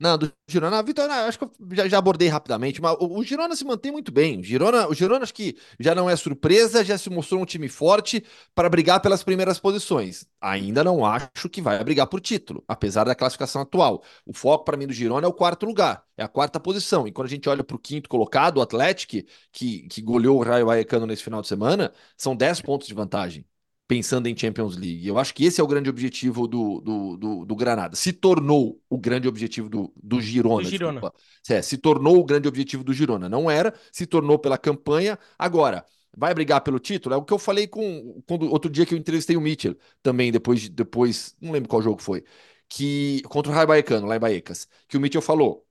[0.00, 3.56] Não, do Girona, Vitória, acho que eu já, já, abordei rapidamente, mas o, o, Girona
[3.56, 4.38] se mantém muito bem.
[4.38, 7.68] O Girona, o Girona acho que já não é surpresa, já se mostrou um time
[7.68, 8.24] forte
[8.54, 10.24] para brigar pelas primeiras posições.
[10.40, 14.04] Ainda não acho que vai brigar por título, apesar da classificação atual.
[14.24, 17.08] O foco para mim do Girona é o quarto lugar, é a quarta posição.
[17.08, 20.44] E quando a gente olha para o quinto colocado, o Atlético, que, que goleou o
[20.44, 23.44] Raio Vallecano nesse final de semana, são 10 pontos de vantagem
[23.88, 25.08] pensando em Champions League.
[25.08, 27.96] Eu acho que esse é o grande objetivo do, do, do, do Granada.
[27.96, 30.62] Se tornou o grande objetivo do, do Girona.
[30.62, 31.12] Do Girona.
[31.48, 33.28] É, se tornou o grande objetivo do Girona.
[33.30, 35.18] Não era, se tornou pela campanha.
[35.38, 37.14] Agora, vai brigar pelo título?
[37.14, 40.30] É o que eu falei com quando, outro dia que eu entrevistei o Mitchell, também,
[40.30, 42.22] depois, depois não lembro qual jogo foi,
[42.68, 45.66] que contra o Raio Baecano, lá em Baecas, que o Mitchell falou,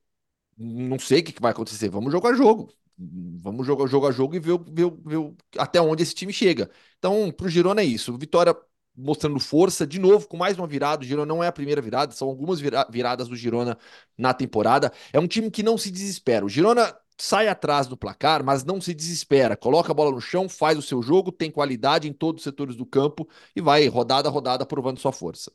[0.56, 2.72] não sei o que vai acontecer, vamos jogar jogo.
[2.98, 6.68] Vamos jogar jogo a jogo e ver, ver, ver até onde esse time chega.
[6.98, 8.16] Então, para o Girona é isso.
[8.18, 8.56] Vitória
[8.96, 11.02] mostrando força, de novo, com mais uma virada.
[11.02, 13.78] O Girona não é a primeira virada, são algumas vira viradas do Girona
[14.16, 14.92] na temporada.
[15.12, 16.44] É um time que não se desespera.
[16.44, 19.56] O Girona sai atrás do placar, mas não se desespera.
[19.56, 22.74] Coloca a bola no chão, faz o seu jogo, tem qualidade em todos os setores
[22.74, 25.52] do campo e vai rodada a rodada provando sua força.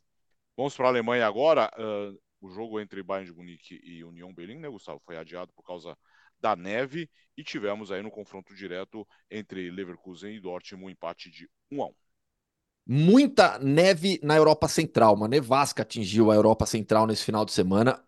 [0.56, 1.70] Vamos para a Alemanha agora.
[1.78, 5.02] Uh, o jogo entre Bayern de Munique e União Berlim, né, Gustavo?
[5.06, 5.98] Foi adiado por causa
[6.44, 11.50] da neve e tivemos aí no confronto direto entre Leverkusen e Dortmund um empate de
[11.72, 11.94] 1 a 1.
[12.86, 18.04] Muita neve na Europa Central, uma nevasca atingiu a Europa Central nesse final de semana.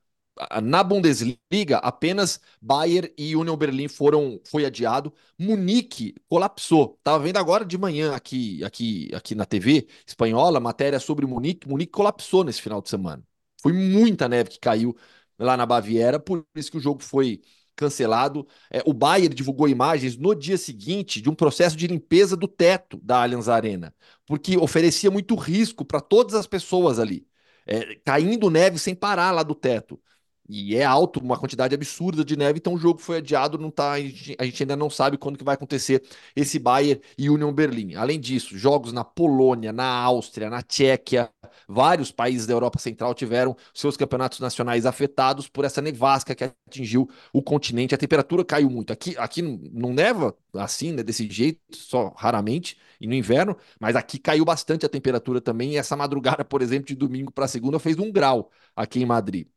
[0.61, 5.13] Na Bundesliga, apenas Bayern e Union Berlim foram foi adiado.
[5.39, 6.99] Munique colapsou.
[7.01, 11.69] Tava vendo agora de manhã aqui aqui aqui na TV espanhola matéria sobre Munique.
[11.69, 13.23] Munique colapsou nesse final de semana.
[13.61, 14.93] Foi muita neve que caiu
[15.39, 17.41] lá na Baviera, por isso que o jogo foi
[17.75, 18.47] cancelado.
[18.71, 22.99] É, o Bayern divulgou imagens no dia seguinte de um processo de limpeza do teto
[23.03, 23.93] da Allianz Arena,
[24.25, 27.27] porque oferecia muito risco para todas as pessoas ali.
[27.67, 29.99] É, caindo neve sem parar lá do teto.
[30.47, 33.93] E é alto, uma quantidade absurda de neve, então o jogo foi adiado, não tá,
[33.93, 36.03] a gente ainda não sabe quando que vai acontecer
[36.35, 37.95] esse Bayern e Union Berlim.
[37.95, 41.31] Além disso, jogos na Polônia, na Áustria, na Tchequia,
[41.67, 47.09] vários países da Europa Central tiveram seus campeonatos nacionais afetados por essa nevasca que atingiu
[47.33, 47.95] o continente.
[47.95, 48.91] A temperatura caiu muito.
[48.93, 54.17] Aqui, aqui não neva assim, né, desse jeito, só raramente, e no inverno, mas aqui
[54.19, 55.73] caiu bastante a temperatura também.
[55.73, 59.47] E essa madrugada, por exemplo, de domingo para segunda, fez um grau aqui em Madrid.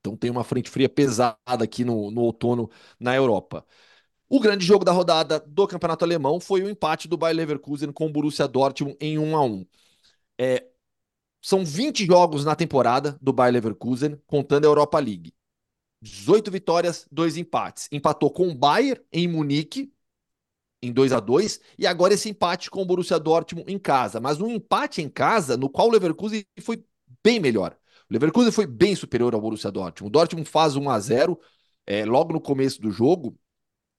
[0.00, 3.66] Então tem uma frente fria pesada aqui no, no outono na Europa.
[4.28, 8.06] O grande jogo da rodada do Campeonato Alemão foi o empate do Bayer Leverkusen com
[8.06, 9.66] o Borussia Dortmund em 1 a 1.
[10.38, 10.66] É,
[11.40, 15.32] são 20 jogos na temporada do Bayer Leverkusen, contando a Europa League.
[16.00, 17.88] 18 vitórias, 2 empates.
[17.90, 19.92] Empatou com o Bayern em Munique
[20.80, 24.40] em 2 a 2 e agora esse empate com o Borussia Dortmund em casa, mas
[24.40, 26.84] um empate em casa no qual o Leverkusen foi
[27.22, 27.76] bem melhor.
[28.08, 30.08] O Leverkusen foi bem superior ao Borussia Dortmund.
[30.08, 31.38] O Dortmund faz 1 a 0
[31.84, 33.36] é, logo no começo do jogo,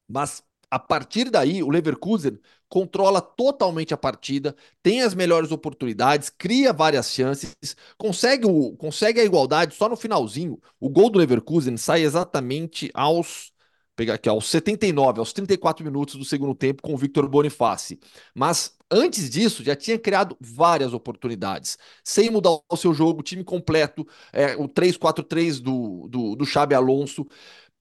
[0.08, 2.40] mas a partir daí, o Leverkusen
[2.70, 7.56] controla totalmente a partida, tem as melhores oportunidades, cria várias chances,
[7.98, 10.60] consegue, o, consegue a igualdade só no finalzinho.
[10.80, 13.52] O gol do Leverkusen sai exatamente aos
[14.00, 18.00] pegar aqui, aos 79, aos 34 minutos do segundo tempo com o Victor Boniface.
[18.34, 24.08] Mas antes disso, já tinha criado várias oportunidades, sem mudar o seu jogo, time completo,
[24.32, 27.28] é, o 3-4-3 do, do, do Xabi Alonso.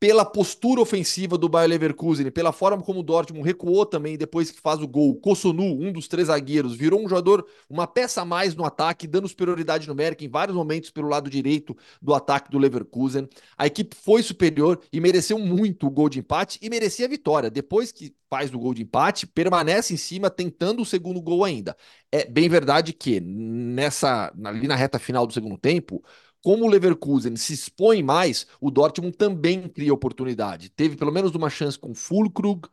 [0.01, 4.61] Pela postura ofensiva do Bayer Leverkusen, pela forma como o Dortmund recuou também depois que
[4.61, 5.17] faz o gol.
[5.17, 9.27] Kosunu, um dos três zagueiros, virou um jogador, uma peça a mais no ataque, dando
[9.27, 13.29] superioridade numérica em vários momentos pelo lado direito do ataque do Leverkusen.
[13.57, 17.51] A equipe foi superior e mereceu muito o gol de empate e merecia a vitória.
[17.51, 21.77] Depois que faz o gol de empate, permanece em cima tentando o segundo gol ainda.
[22.13, 26.03] É bem verdade que nessa ali na reta final do segundo tempo,
[26.43, 30.71] como o Leverkusen se expõe mais, o Dortmund também cria oportunidade.
[30.71, 32.69] Teve pelo menos uma chance com Fulkrug,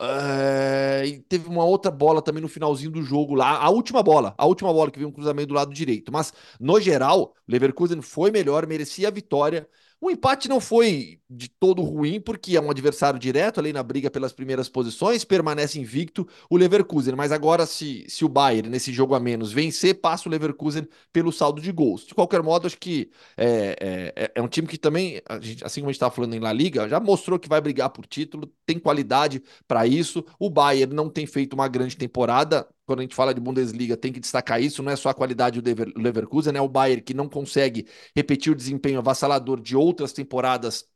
[0.00, 4.32] Uh, e teve uma outra bola também no finalzinho do jogo lá, a última bola,
[4.38, 6.12] a última bola que veio um cruzamento do lado direito.
[6.12, 9.68] Mas, no geral, Leverkusen foi melhor, merecia a vitória.
[10.00, 14.08] O empate não foi de todo ruim, porque é um adversário direto ali na briga
[14.08, 17.16] pelas primeiras posições, permanece invicto o Leverkusen.
[17.16, 21.32] Mas agora, se, se o Bayern, nesse jogo a menos, vencer, passa o Leverkusen pelo
[21.32, 22.06] saldo de gols.
[22.06, 23.76] De qualquer modo, acho que é,
[24.16, 26.40] é, é, é um time que também, gente, assim como a gente estava falando em
[26.40, 30.24] La Liga, já mostrou que vai brigar por título, tem qualidade para isso.
[30.38, 34.10] O Bayern não tem feito uma grande temporada, quando a gente fala de Bundesliga, tem
[34.10, 35.70] que destacar isso, não é só a qualidade do
[36.00, 37.86] Leverkusen, é o Bayern que não consegue
[38.16, 40.88] repetir o desempenho avassalador de outras temporadas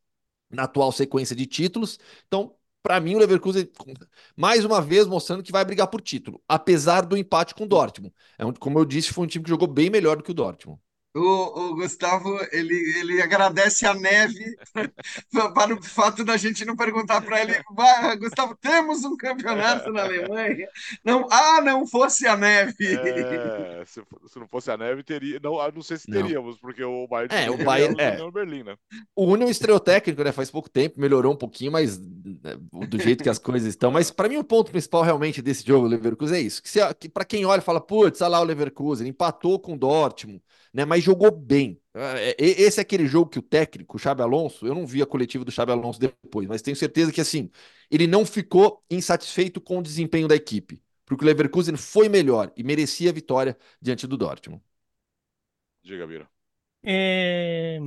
[0.51, 1.99] na atual sequência de títulos.
[2.27, 3.71] Então, para mim, o Leverkusen,
[4.37, 8.15] mais uma vez, mostrando que vai brigar por título, apesar do empate com o Dortmund.
[8.39, 10.35] É um, como eu disse, foi um time que jogou bem melhor do que o
[10.35, 10.81] Dortmund.
[11.15, 14.57] O, o, Gustavo ele, ele agradece a neve
[15.53, 17.63] para o fato da gente não perguntar para ele,
[18.19, 20.67] Gustavo, temos um campeonato na Alemanha.
[21.05, 22.95] Não, ah, não fosse a neve.
[22.97, 25.39] É, se, se, não fosse a neve, teria.
[25.43, 26.61] Não, não sei se teríamos, não.
[26.61, 28.31] porque o Bayern, é, o Bayern é.
[28.31, 28.77] Berlim, né?
[29.15, 30.33] O Union estreou técnico, né?
[30.33, 32.57] Faz pouco tempo, melhorou um pouquinho, mas né,
[32.89, 33.91] do jeito que as coisas estão.
[33.91, 36.63] Mas para mim, o ponto principal realmente desse jogo, o Leverkusen, é isso.
[36.63, 40.41] Que, que para quem olha fala, putz, olha lá o Leverkusen, empatou com o Dortmund
[40.73, 40.85] né?
[40.85, 41.81] Mas jogou bem.
[41.95, 45.07] É, esse é aquele jogo que o técnico, o Xabi Alonso, eu não vi a
[45.07, 47.51] coletiva do Xabi Alonso depois, mas tenho certeza que assim,
[47.91, 52.63] ele não ficou insatisfeito com o desempenho da equipe, porque o Leverkusen foi melhor e
[52.65, 54.63] merecia a vitória diante do Dortmund.
[55.85, 56.29] Diga, Bira.
[56.83, 57.79] É...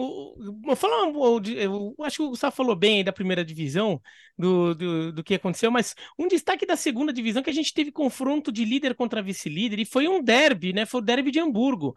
[0.00, 4.00] O, falando, eu acho que o Gustavo falou bem da primeira divisão,
[4.38, 7.90] do, do, do, que aconteceu, mas um destaque da segunda divisão que a gente teve
[7.90, 10.86] confronto de líder contra vice-líder, e foi um derby, né?
[10.86, 11.96] Foi o derby de Hamburgo.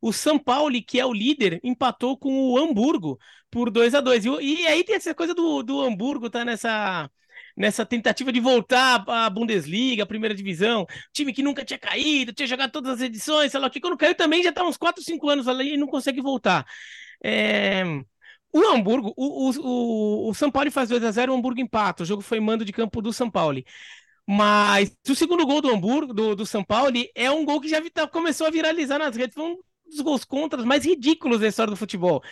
[0.00, 3.18] O São Paulo, que é o líder, empatou com o Hamburgo
[3.50, 4.28] por 2 a 2 e,
[4.62, 7.10] e aí tem essa coisa do, do Hamburgo, tá nessa
[7.56, 12.46] nessa tentativa de voltar à Bundesliga, a primeira divisão, time que nunca tinha caído, tinha
[12.46, 15.28] jogado todas as edições, sei lá que, quando caiu também já está uns 4, 5
[15.28, 16.64] anos ali e não consegue voltar.
[17.22, 17.82] É...
[18.52, 22.04] O Hamburgo, o, o, o, São Paulo faz 2 a 0 o Hamburgo empata.
[22.04, 23.60] O jogo foi mando de campo do São Paulo.
[24.26, 27.80] Mas o segundo gol do Hamburgo, do, do São Paulo, é um gol que já
[28.08, 29.34] começou a viralizar nas redes.
[29.34, 32.22] Foi um dos gols contras mais ridículos da história do futebol.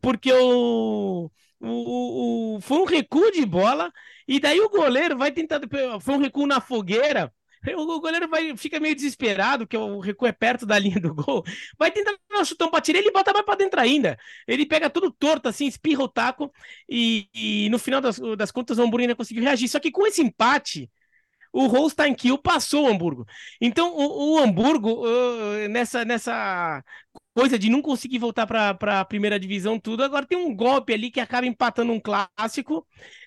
[0.00, 1.30] Porque o,
[1.60, 3.92] o, o, foi um recuo de bola,
[4.28, 5.60] e daí o goleiro vai tentar.
[6.00, 7.32] Foi um recuo na fogueira
[7.76, 11.44] o goleiro vai, fica meio desesperado, que o recuo é perto da linha do gol.
[11.78, 14.18] Vai tentar dar um chutão pra tirar, ele bota mais pra dentro ainda.
[14.46, 16.52] Ele pega tudo torto, assim, espirra o taco.
[16.88, 19.68] E, e no final das, das contas, o Hamburgo ainda conseguiu reagir.
[19.68, 20.90] Só que com esse empate,
[21.52, 23.26] o Holstein Kiel passou o Hamburgo.
[23.60, 26.82] Então, o, o Hamburgo, uh, nessa, nessa
[27.34, 31.10] coisa de não conseguir voltar para a primeira divisão, tudo, agora tem um golpe ali
[31.10, 32.86] que acaba empatando um clássico,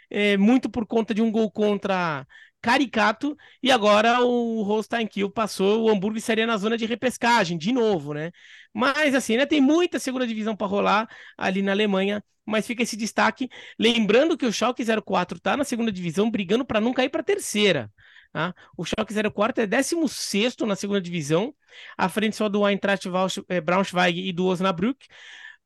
[0.10, 2.26] é, muito por conta de um gol contra
[2.66, 7.72] caricato, e agora o Holstein Kiel passou, o Hamburgo estaria na zona de repescagem, de
[7.72, 8.32] novo, né?
[8.74, 11.08] Mas assim, né, tem muita segunda divisão para rolar
[11.38, 13.48] ali na Alemanha, mas fica esse destaque,
[13.78, 17.92] lembrando que o Schalke 04 tá na segunda divisão brigando para não cair para terceira.
[18.34, 18.52] Tá?
[18.76, 21.54] O Schalke 04 é 16 na segunda divisão,
[21.96, 23.08] à frente só do Eintracht
[23.48, 25.06] eh, Braunschweig e do Osnabrück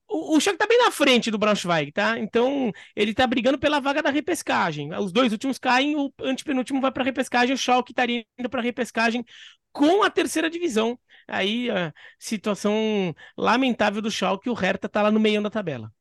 [0.10, 2.18] o, o Schalke tá bem na frente do Braunschweig, tá?
[2.18, 4.94] Então, ele tá brigando pela vaga da repescagem.
[4.96, 9.24] Os dois últimos caem, o antepenúltimo vai para repescagem, o Schalke estaria indo para repescagem
[9.72, 11.00] com a terceira divisão.
[11.28, 15.92] Aí, a situação lamentável do Schalke, o Hertha tá lá no meio da tabela.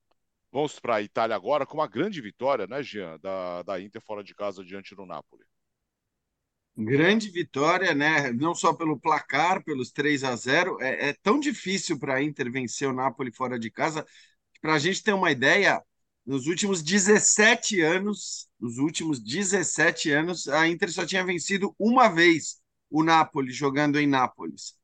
[0.51, 4.25] Vamos para a Itália agora com uma grande vitória, né, Jean, da, da Inter fora
[4.25, 5.45] de casa diante do Napoli.
[6.81, 8.33] Grande vitória, né?
[8.33, 10.81] Não só pelo placar, pelos 3 a 0.
[10.81, 14.07] É, é tão difícil para a Inter vencer o Napoli fora de casa.
[14.61, 15.83] Para a gente ter uma ideia,
[16.25, 22.61] nos últimos 17 anos, nos últimos 17 anos, a Inter só tinha vencido uma vez
[22.91, 24.78] o Napoli jogando em Nápoles.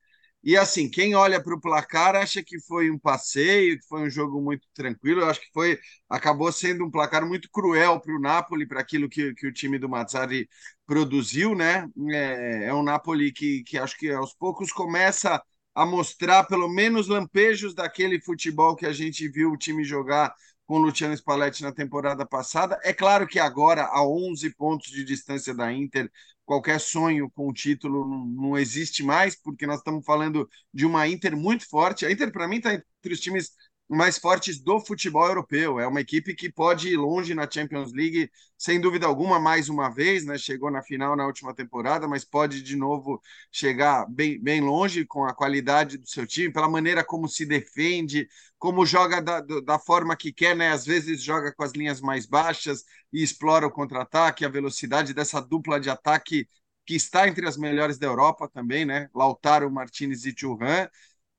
[0.44, 4.10] E assim, quem olha para o placar acha que foi um passeio, que foi um
[4.10, 5.22] jogo muito tranquilo.
[5.22, 5.78] Eu acho que foi,
[6.08, 9.78] acabou sendo um placar muito cruel para o Napoli, para aquilo que, que o time
[9.78, 10.46] do Mazzari
[10.86, 11.88] produziu, né?
[12.10, 15.42] É, é um Napoli que, que acho que aos poucos começa
[15.74, 20.34] a mostrar pelo menos lampejos daquele futebol que a gente viu o time jogar
[20.66, 22.78] com o Luciano Spalletti na temporada passada.
[22.82, 26.10] É claro que agora, a 11 pontos de distância da Inter,
[26.44, 31.36] qualquer sonho com o título não, existe mais, porque nós estamos falando de uma Inter
[31.36, 32.04] muito forte.
[32.06, 33.52] A Inter, para mim, está entre os times
[33.88, 35.78] mais fortes do futebol europeu.
[35.78, 39.88] É uma equipe que pode ir longe na Champions League, sem dúvida alguma, mais uma
[39.90, 40.38] vez, né?
[40.38, 43.20] Chegou na final na última temporada, mas pode de novo
[43.52, 48.26] chegar bem, bem longe com a qualidade do seu time, pela maneira como se defende,
[48.58, 50.70] como joga da, da forma que quer, né?
[50.70, 55.40] Às vezes joga com as linhas mais baixas e explora o contra-ataque, a velocidade dessa
[55.40, 56.48] dupla de ataque
[56.86, 59.08] que está entre as melhores da Europa também, né?
[59.14, 60.88] Lautaro Martinez e Thuram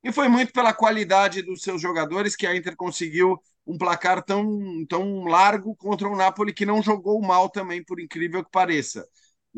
[0.05, 4.85] e foi muito pela qualidade dos seus jogadores que a Inter conseguiu um placar tão,
[4.87, 9.03] tão largo contra um Napoli que não jogou mal também, por incrível que pareça.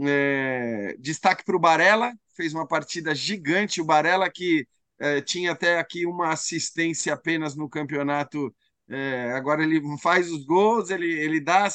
[0.01, 3.81] É, destaque para o Barella, fez uma partida gigante.
[3.81, 4.65] O Barella, que
[4.97, 8.55] é, tinha até aqui uma assistência apenas no campeonato,
[8.87, 11.65] é, agora ele faz os gols, ele, ele dá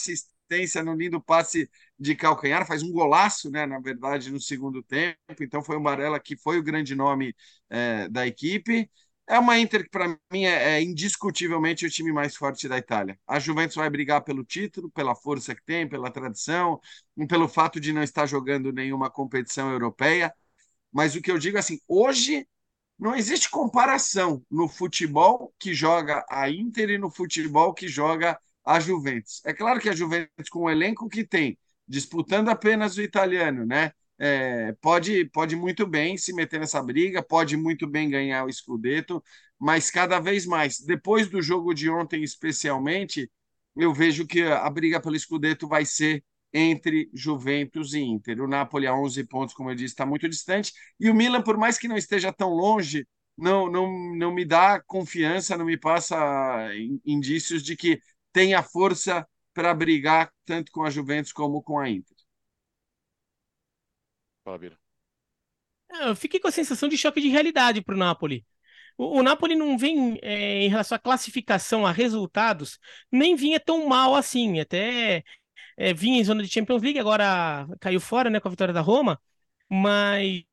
[0.52, 5.16] assistência no lindo passe de calcanhar, faz um golaço, né, na verdade, no segundo tempo.
[5.40, 7.34] Então foi o Barella que foi o grande nome
[7.70, 8.90] é, da equipe.
[9.26, 13.18] É uma Inter que, para mim, é, é, indiscutivelmente o time mais forte da Itália.
[13.26, 16.80] A Juventus vai brigar pelo título, pela força que tem, pela tradição,
[17.28, 20.34] pelo fato de não estar jogando nenhuma competição europeia.
[20.92, 22.46] Mas o que eu digo assim, hoje
[22.98, 28.80] não existe comparação no futebol que joga a Inter e no futebol que joga a
[28.80, 29.40] Juventus.
[29.44, 33.92] É claro que a Juventus, com o elenco que tem, disputando apenas o italiano, né?
[34.18, 39.22] É, pode, pode muito bem se meter nessa briga, pode muito bem ganhar o Scudetto,
[39.58, 43.28] mas cada vez mais, depois do jogo de ontem especialmente,
[43.76, 48.40] eu vejo que a briga pelo Scudetto vai ser entre Juventus e Inter.
[48.42, 51.56] O Napoli a 11 pontos, como eu disse, está muito distante, e o Milan, por
[51.56, 53.06] mais que não esteja tão longe,
[53.36, 56.16] não, não, não me dá confiança, não me passa
[57.04, 57.98] indícios de que
[58.32, 62.16] tem a força para brigar tanto com a Juventus como com a Inter.
[64.44, 64.78] Fala, Bira.
[65.90, 68.44] É, eu fiquei com a sensação de choque de realidade para o Napoli.
[68.96, 72.78] O Napoli não vem, é, em relação à classificação, a resultados,
[73.10, 74.60] nem vinha tão mal assim.
[74.60, 75.24] Até
[75.76, 78.80] é, vinha em zona de Champions League, agora caiu fora né, com a vitória da
[78.80, 79.20] Roma.
[79.74, 80.44] Mas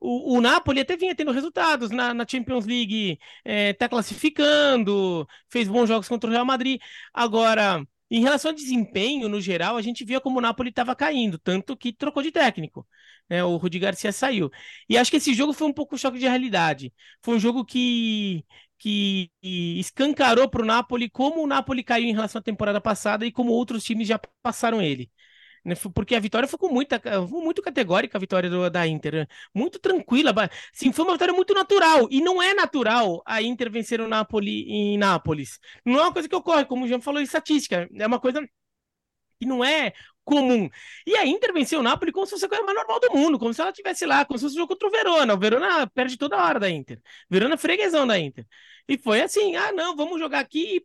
[0.00, 5.68] o, o Napoli até vinha tendo resultados na, na Champions League, está é, classificando, fez
[5.68, 6.80] bons jogos contra o Real Madrid.
[7.12, 11.38] Agora, em relação ao desempenho, no geral, a gente via como o Napoli estava caindo,
[11.38, 12.86] tanto que trocou de técnico.
[13.28, 13.44] Né?
[13.44, 14.50] O Rudi Garcia saiu.
[14.88, 16.92] E acho que esse jogo foi um pouco um choque de realidade.
[17.22, 18.44] Foi um jogo que,
[18.78, 19.30] que
[19.78, 23.52] escancarou para o Napoli como o Napoli caiu em relação à temporada passada e como
[23.52, 25.10] outros times já passaram ele.
[25.64, 29.26] Né, porque a vitória foi com muita, muito categórica a vitória do, da Inter, né?
[29.54, 30.32] muito tranquila,
[30.72, 34.64] sim, foi uma vitória muito natural e não é natural a Inter vencer o Napoli
[34.70, 35.58] em Nápoles.
[35.84, 38.40] Não é uma coisa que ocorre, como o Jean falou, em estatística, é uma coisa
[39.40, 39.92] que não é
[40.28, 40.68] comum.
[41.06, 43.38] E a Inter venceu o Napoli como se fosse a coisa mais normal do mundo,
[43.38, 45.34] como se ela tivesse lá, como se fosse um jogo contra o Verona.
[45.34, 47.00] O Verona perde toda hora da Inter.
[47.30, 48.46] Verona é freguesão da Inter.
[48.86, 50.82] E foi assim, ah, não, vamos jogar aqui.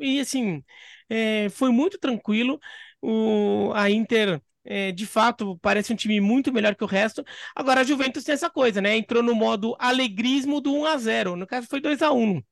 [0.00, 0.62] E, e assim,
[1.08, 2.60] é, foi muito tranquilo
[3.04, 7.24] o, a Inter é, de fato parece um time muito melhor que o resto.
[7.54, 8.96] Agora a Juventus tem essa coisa, né?
[8.96, 12.42] Entrou no modo alegrismo do 1 a 0 No caso foi 2 a 1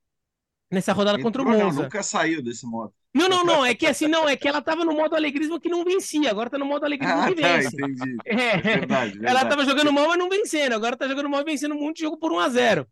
[0.70, 1.76] nessa rodada Entrou, contra o Monza.
[1.76, 2.92] Não, nunca saiu desse modo.
[3.14, 5.68] Não, não, não, é que assim, não, é que ela tava no modo alegrismo que
[5.68, 7.76] não vencia, agora tá no modo alegrismo ah, que tá, vence.
[7.76, 8.16] Tá, entendi.
[8.24, 9.26] É, é verdade, verdade.
[9.26, 12.16] Ela tava jogando mal, mas não vencendo, agora tá jogando mal e vencendo muito jogo
[12.16, 12.86] por 1 a 0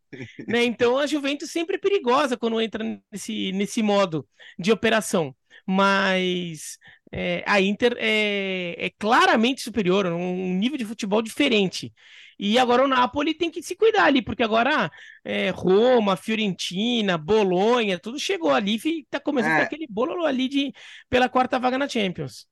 [0.46, 0.62] né?
[0.64, 5.34] Então a Juventus sempre é perigosa quando entra nesse, nesse modo de operação.
[5.66, 6.78] Mas
[7.12, 11.92] é, a Inter é, é, claramente superior, um nível de futebol diferente.
[12.38, 14.90] E agora o Napoli tem que se cuidar ali, porque agora
[15.24, 19.62] é, Roma, Fiorentina, Bolonha, tudo chegou ali e tá começando é.
[19.62, 20.72] aquele bolo ali de,
[21.08, 22.48] pela quarta vaga na Champions.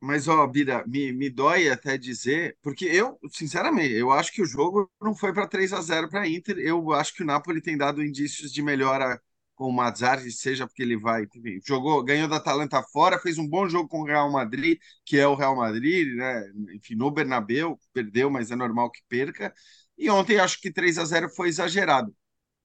[0.00, 4.46] Mas, ó, Bira, me, me dói até dizer, porque eu, sinceramente, eu acho que o
[4.46, 6.56] jogo não foi para 3 a 0 para a Inter.
[6.58, 9.20] Eu acho que o Napoli tem dado indícios de melhora
[9.58, 13.48] com o Mazzarri, seja porque ele vai, enfim, jogou, ganhou da Atalanta fora, fez um
[13.48, 16.44] bom jogo com o Real Madrid, que é o Real Madrid, né?
[16.76, 19.52] Enfim, no Bernabéu, perdeu, mas é normal que perca.
[19.98, 22.14] E ontem acho que 3 a 0 foi exagerado.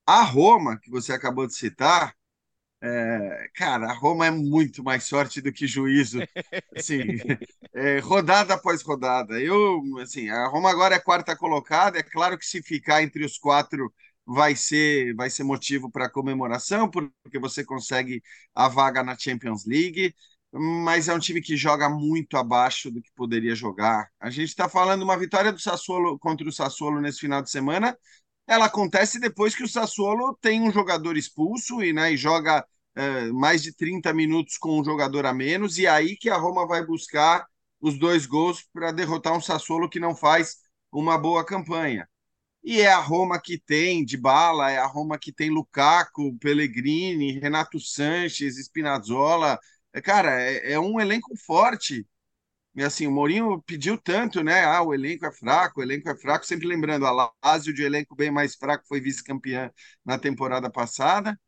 [0.06, 2.16] A Roma, que você acabou de citar,
[2.82, 6.20] é, cara, a Roma é muito mais sorte do que juízo,
[6.76, 7.00] assim,
[7.74, 9.40] é, rodada após rodada.
[9.40, 12.00] Eu, assim, a Roma agora é quarta colocada.
[12.00, 13.94] É claro que se ficar entre os quatro
[14.26, 18.22] vai ser, vai ser motivo para comemoração, porque você consegue
[18.56, 20.16] a vaga na Champions League,
[20.52, 24.10] mas é um time que joga muito abaixo do que poderia jogar.
[24.20, 27.98] A gente está falando uma vitória do Sassuolo contra o Sassuolo nesse final de semana.
[28.48, 32.66] Ela acontece depois que o Sassuolo tem um jogador expulso e, né, e joga
[32.96, 36.68] é, mais de 30 minutos com um jogador a menos, e aí que a Roma
[36.68, 37.48] vai buscar
[37.82, 40.58] os dois gols para derrotar um Sassuolo que não faz
[40.92, 42.08] uma boa campanha.
[42.64, 47.40] E é a Roma que tem de bala, é a Roma que tem Lukaku, Pellegrini,
[47.40, 49.60] Renato Sanches, Spinazzola.
[49.94, 52.08] É, cara, é, é um elenco forte.
[52.76, 54.64] E assim, o Mourinho pediu tanto, né?
[54.66, 56.46] Ah, o elenco é fraco, o elenco é fraco.
[56.46, 59.72] Sempre lembrando, a Lazio de elenco bem mais fraco foi vice-campeã
[60.06, 61.40] na temporada passada.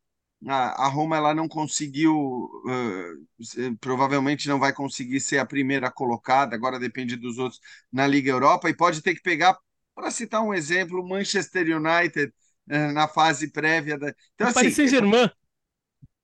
[0.48, 6.54] A, a Roma ela não conseguiu, uh, provavelmente não vai conseguir ser a primeira colocada,
[6.54, 7.60] agora depende dos outros
[7.92, 9.58] na Liga Europa, e pode ter que pegar
[9.96, 12.32] para citar um exemplo, o Manchester United
[12.68, 14.14] eh, na fase prévia da.
[14.34, 15.30] Então, o assim, Paris Saint-Germain.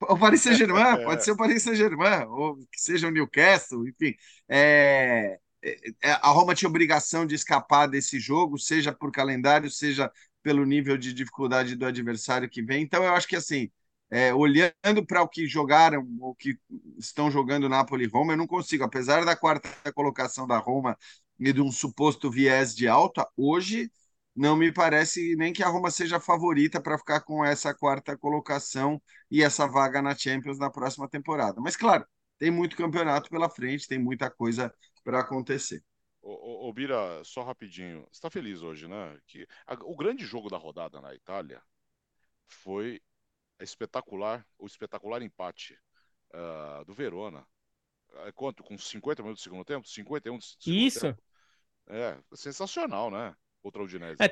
[0.02, 1.04] O Paris Saint-Germain, é.
[1.04, 4.14] pode ser o Paris Saint-Germain, ou que seja o Newcastle, enfim.
[4.48, 10.12] É, é, a Roma tinha obrigação de escapar desse jogo, seja por calendário, seja
[10.42, 12.82] pelo nível de dificuldade do adversário que vem.
[12.82, 13.70] Então, eu acho que assim,
[14.10, 16.58] é, olhando para o que jogaram, o que
[16.98, 20.98] estão jogando Napoli e Roma, eu não consigo, apesar da quarta colocação da Roma
[21.48, 23.90] e de um suposto viés de alta, hoje
[24.34, 29.00] não me parece nem que a Roma seja favorita para ficar com essa quarta colocação
[29.30, 31.60] e essa vaga na Champions na próxima temporada.
[31.60, 32.06] Mas, claro,
[32.38, 34.72] tem muito campeonato pela frente, tem muita coisa
[35.04, 35.84] para acontecer.
[36.22, 39.18] Ô, ô, Bira, só rapidinho, você está feliz hoje, né?
[39.26, 41.60] Que a, o grande jogo da rodada na Itália
[42.46, 43.02] foi
[43.60, 45.76] espetacular, o espetacular empate
[46.32, 47.44] uh, do Verona.
[48.26, 48.62] É quanto?
[48.62, 49.88] Com 50 minutos do segundo tempo?
[49.88, 51.00] 51 do segundo Isso.
[51.00, 51.22] tempo?
[51.88, 53.34] É, sensacional, né?
[53.62, 54.16] Outra Udinese.
[54.18, 54.28] É,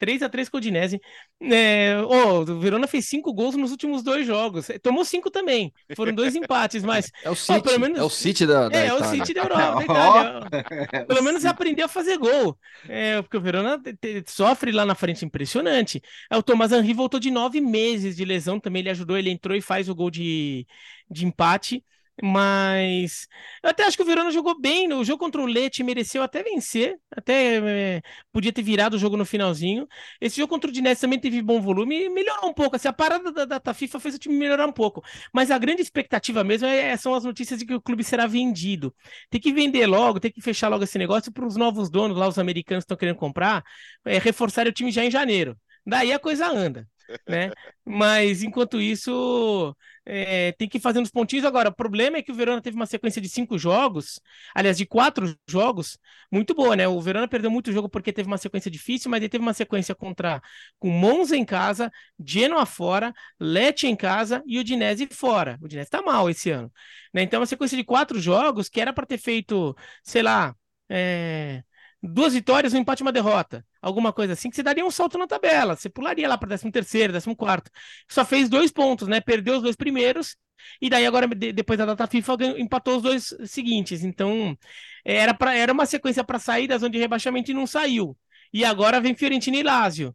[0.00, 0.98] 3x3 com o Udinese.
[1.42, 4.68] É, oh, o Verona fez cinco gols nos últimos dois jogos.
[4.82, 5.70] Tomou cinco também.
[5.94, 7.10] Foram dois empates, mas.
[7.22, 9.42] É o City, pelo menos, é o City da, da É, é o City da
[9.44, 11.04] Europa, da Itália.
[11.06, 12.58] pelo menos aprendeu a fazer gol.
[12.88, 13.80] É, porque o Verona
[14.26, 16.00] sofre lá na frente impressionante.
[16.30, 18.80] É, o Thomas Henry voltou de nove meses de lesão também.
[18.80, 20.66] Ele ajudou, ele entrou e faz o gol de,
[21.10, 21.84] de empate.
[22.22, 23.26] Mas
[23.62, 24.86] eu até acho que o Verona jogou bem.
[24.86, 26.96] No jogo contra o Lecce mereceu até vencer.
[27.10, 28.02] Até é,
[28.32, 29.86] podia ter virado o jogo no finalzinho.
[30.20, 32.76] Esse jogo contra o Dinese também teve bom volume e melhorou um pouco.
[32.76, 35.02] Assim, a parada da data FIFA fez o time melhorar um pouco.
[35.32, 38.94] Mas a grande expectativa mesmo é, são as notícias de que o clube será vendido.
[39.28, 42.28] Tem que vender logo, tem que fechar logo esse negócio para os novos donos, lá
[42.28, 43.64] os americanos que estão querendo comprar,
[44.04, 45.56] é, reforçar o time já em janeiro.
[45.86, 46.88] Daí a coisa anda
[47.28, 47.52] né?
[47.84, 49.76] Mas enquanto isso,
[50.06, 51.44] é, tem que ir fazendo os pontinhos.
[51.44, 54.20] Agora, o problema é que o Verona teve uma sequência de cinco jogos,
[54.54, 55.98] aliás, de quatro jogos,
[56.32, 56.86] muito boa, né?
[56.88, 59.94] O Verona perdeu muito jogo porque teve uma sequência difícil, mas ele teve uma sequência
[59.94, 60.40] contra
[60.78, 61.90] com Monza em casa,
[62.24, 65.58] Genoa fora, Lecce em casa e o Dinese fora.
[65.62, 66.72] O Dinese tá mal esse ano,
[67.12, 67.22] né?
[67.22, 70.54] Então, uma sequência de quatro jogos que era para ter feito, sei lá,
[70.88, 71.62] é
[72.04, 73.64] duas vitórias, um empate e uma derrota.
[73.80, 75.74] Alguma coisa assim, que você daria um salto na tabela.
[75.76, 77.70] Você pularia lá para 13 terceiro, 14 quarto.
[78.08, 79.20] Só fez dois pontos, né?
[79.20, 80.36] Perdeu os dois primeiros,
[80.80, 84.04] e daí agora, depois da data FIFA, empatou os dois seguintes.
[84.04, 84.56] Então,
[85.04, 88.16] era, pra, era uma sequência para sair da zona de rebaixamento e não saiu.
[88.52, 90.14] E agora vem Fiorentina e Lazio.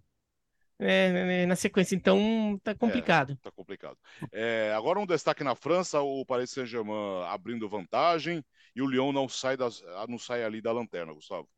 [0.81, 3.33] É, na sequência, então tá complicado.
[3.33, 3.97] É, tá complicado.
[4.31, 8.41] É, agora um destaque na França, o Paris Saint-Germain abrindo vantagem
[8.73, 11.49] e o Lyon não sai, das, não sai ali da lanterna, Gustavo.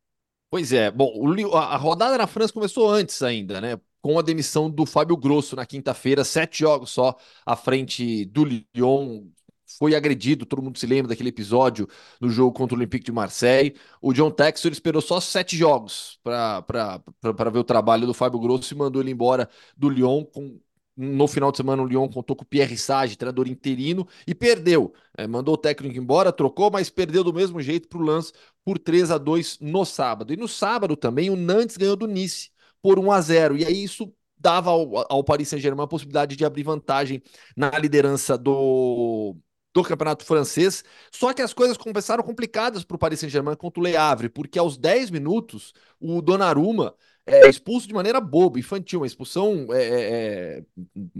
[0.52, 1.10] Pois é, bom,
[1.56, 3.80] a rodada na França começou antes ainda, né?
[4.02, 9.28] Com a demissão do Fábio Grosso na quinta-feira, sete jogos só à frente do Lyon.
[9.78, 11.88] Foi agredido, todo mundo se lembra daquele episódio
[12.20, 13.74] no jogo contra o Olympique de Marseille.
[14.02, 16.62] O John Textor esperou só sete jogos para
[17.50, 20.60] ver o trabalho do Fábio Grosso e mandou ele embora do Lyon com
[20.96, 24.92] no final de semana, o Lyon contou com o Pierre Sage, treinador interino, e perdeu.
[25.16, 28.32] É, mandou o técnico embora, trocou, mas perdeu do mesmo jeito para o Lance
[28.64, 30.32] por 3 a 2 no sábado.
[30.32, 32.50] E no sábado também o Nantes ganhou do Nice
[32.82, 36.44] por 1 a 0 E aí isso dava ao, ao Paris Saint-Germain a possibilidade de
[36.44, 37.22] abrir vantagem
[37.56, 39.36] na liderança do,
[39.72, 40.84] do campeonato francês.
[41.10, 44.58] Só que as coisas começaram complicadas para o Paris Saint-Germain contra o Le Havre, porque
[44.58, 46.94] aos 10 minutos o Donnarumma
[47.24, 50.64] é, expulso de maneira boba, infantil, uma expulsão é, é, é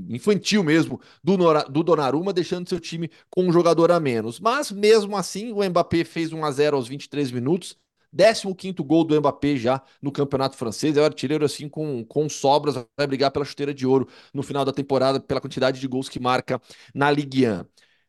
[0.08, 4.40] infantil mesmo do, Nora, do Donnarumma, deixando seu time com um jogador a menos.
[4.40, 7.78] Mas mesmo assim, o Mbappé fez 1 a 0 aos 23 minutos.
[8.14, 10.96] 15 gol do Mbappé já no campeonato francês.
[10.96, 14.64] É o artilheiro assim com, com sobras, vai brigar pela chuteira de ouro no final
[14.64, 16.60] da temporada pela quantidade de gols que marca
[16.94, 17.64] na Ligue 1.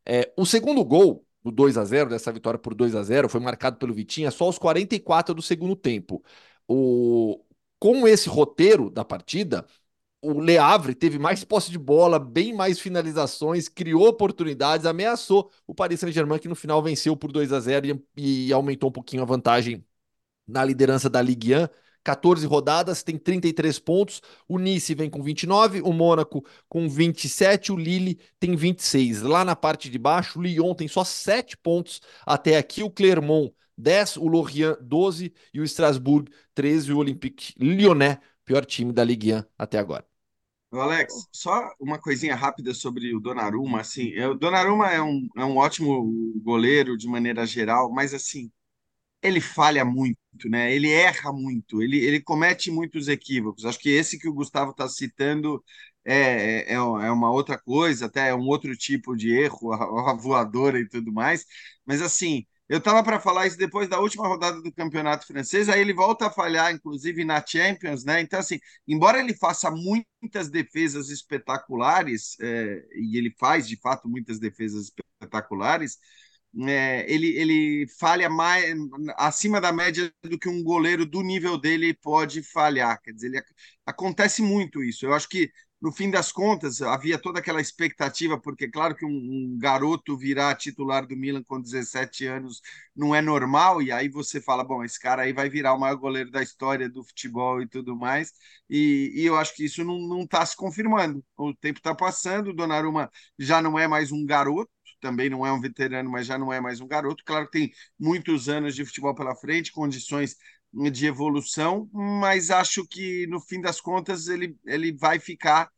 [0.06, 3.39] É, o segundo gol do 2 a 0 dessa vitória por 2 a 0 foi
[3.39, 6.24] marcado pelo Vitinha só aos 44 do segundo tempo.
[6.68, 7.39] O,
[7.84, 9.66] com esse roteiro da partida,
[10.22, 16.00] o Leavre teve mais posse de bola, bem mais finalizações, criou oportunidades, ameaçou o Paris
[16.00, 19.26] Saint-Germain, que no final venceu por 2 a 0 e, e, aumentou um pouquinho a
[19.26, 19.86] vantagem
[20.48, 21.68] na liderança da Ligue 1,
[22.06, 24.22] 14 rodadas, tem 33 pontos.
[24.48, 29.24] O Nice vem com 29, o Mônaco com 27, o Lille tem 26.
[29.24, 33.54] Lá na parte de baixo, o Lyon tem só 7 pontos até aqui, o Clermont
[33.78, 39.34] 10, o Lorient 12 e o Strasbourg 13, o Olympique Lyonnais, pior time da Ligue
[39.34, 40.05] 1 até agora.
[40.71, 45.45] Alex, só uma coisinha rápida sobre o Donnarumma, assim, é, o Donnarumma é um, é
[45.45, 48.51] um ótimo goleiro de maneira geral, mas assim,
[49.21, 50.17] ele falha muito,
[50.49, 50.74] né?
[50.76, 53.65] Ele erra muito, ele, ele comete muitos equívocos.
[53.65, 55.63] Acho que esse que o Gustavo está citando
[56.05, 56.78] é, é, é, é
[57.11, 61.11] uma outra coisa, até é um outro tipo de erro, a, a voadora e tudo
[61.13, 61.45] mais,
[61.86, 65.82] mas assim, eu estava para falar isso depois da última rodada do campeonato francês, aí
[65.82, 68.22] ele volta a falhar, inclusive na Champions, né?
[68.22, 74.39] Então, assim, embora ele faça muitas defesas espetaculares, é, e ele faz de fato muitas
[74.39, 74.86] defesas
[75.20, 75.97] espetaculares,
[76.68, 78.64] é, ele, ele falha mais
[79.18, 83.01] acima da média do que um goleiro do nível dele pode falhar.
[83.01, 83.41] Quer dizer, ele,
[83.86, 85.05] acontece muito isso.
[85.05, 85.51] Eu acho que
[85.84, 90.56] no fim das contas, havia toda aquela expectativa, porque claro que um, um, garoto virar
[90.56, 92.62] titular do Milan com 17 anos
[92.96, 95.98] não é normal, e aí você fala, bom, esse cara aí vai virar o maior
[95.98, 98.32] goleiro da história do futebol e tudo mais,
[98.70, 101.22] e, e eu acho que isso não está se confirmando.
[101.36, 104.72] O tempo está passando, o Donnarumma já não é mais um garoto,
[105.02, 107.26] também não é um veterano, mas já não é mais um garoto.
[107.26, 110.38] Claro que tem muitos anos de futebol pela frente, condições
[110.91, 115.69] de evolução, mas acho que no fim das contas ele, ele vai ficar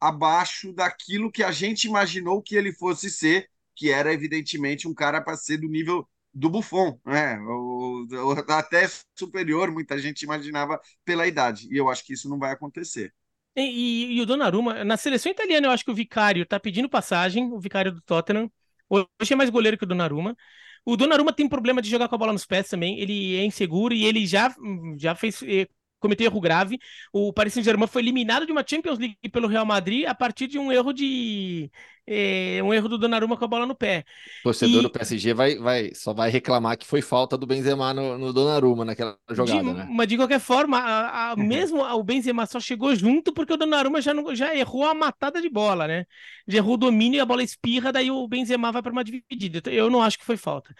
[0.00, 5.20] abaixo daquilo que a gente imaginou que ele fosse ser, que era evidentemente um cara
[5.20, 7.38] para ser do nível do Buffon, né?
[7.40, 8.86] O, o, até
[9.18, 13.12] superior, muita gente imaginava pela idade, e eu acho que isso não vai acontecer.
[13.56, 16.90] E, e, e o Donnarumma, na seleção italiana, eu acho que o Vicário está pedindo
[16.90, 18.52] passagem, o Vicário do Tottenham,
[18.88, 20.36] hoje é mais goleiro que o Donnarumma,
[20.86, 23.00] o Donnarumma tem problema de jogar com a bola nos pés também.
[23.00, 24.54] Ele é inseguro e ele já,
[24.96, 25.68] já fez eh,
[25.98, 26.78] cometeu erro grave.
[27.12, 30.58] O Paris Saint-Germain foi eliminado de uma Champions League pelo Real Madrid a partir de
[30.58, 31.70] um erro de
[32.06, 34.04] é, um erro do Donnarumma com a bola no pé.
[34.40, 34.82] O torcedor e...
[34.82, 38.84] do PSG vai, vai, só vai reclamar que foi falta do Benzema no, no Donnarumma
[38.84, 39.88] naquela jogada, de, né?
[39.90, 41.44] Mas de qualquer forma, a, a, uhum.
[41.44, 45.42] mesmo o Benzema só chegou junto porque o Donnarumma já, não, já errou a matada
[45.42, 46.06] de bola, né?
[46.46, 49.60] Já errou o domínio e a bola espirra, daí o Benzema vai para uma dividida.
[49.68, 50.72] Eu não acho que foi falta.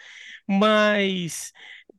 [0.47, 1.51] Mas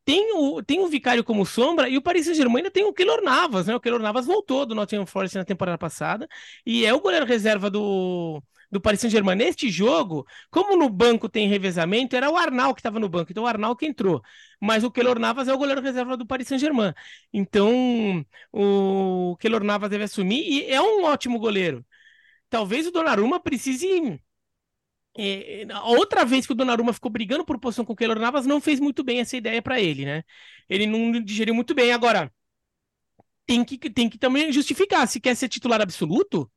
[0.08, 3.22] tem o, tem o Vicário como sombra e o Paris Saint-Germain ainda tem o Keylor
[3.22, 3.76] Navas, né?
[3.76, 6.26] O Keylor Navas voltou do Nottingham Forest na temporada passada
[6.64, 8.42] e é o goleiro reserva do,
[8.72, 9.36] do Paris Saint-Germain.
[9.36, 13.44] Neste jogo, como no banco tem revezamento, era o Arnal que estava no banco, então
[13.44, 14.22] o Arnal que entrou.
[14.58, 16.94] Mas o Keylor Navas é o goleiro reserva do Paris Saint-Germain.
[17.30, 21.84] Então, o Keylor Navas deve assumir e é um ótimo goleiro.
[22.48, 24.18] Talvez o Donnarumma precise
[25.18, 28.60] é, outra vez que o Donnarumma ficou brigando por posição com o Keylor Navas, não
[28.60, 30.22] fez muito bem essa ideia para ele, né?
[30.68, 31.92] Ele não digeriu muito bem.
[31.92, 32.32] Agora,
[33.46, 35.06] tem que, tem que também justificar.
[35.08, 36.50] Se quer ser titular absoluto,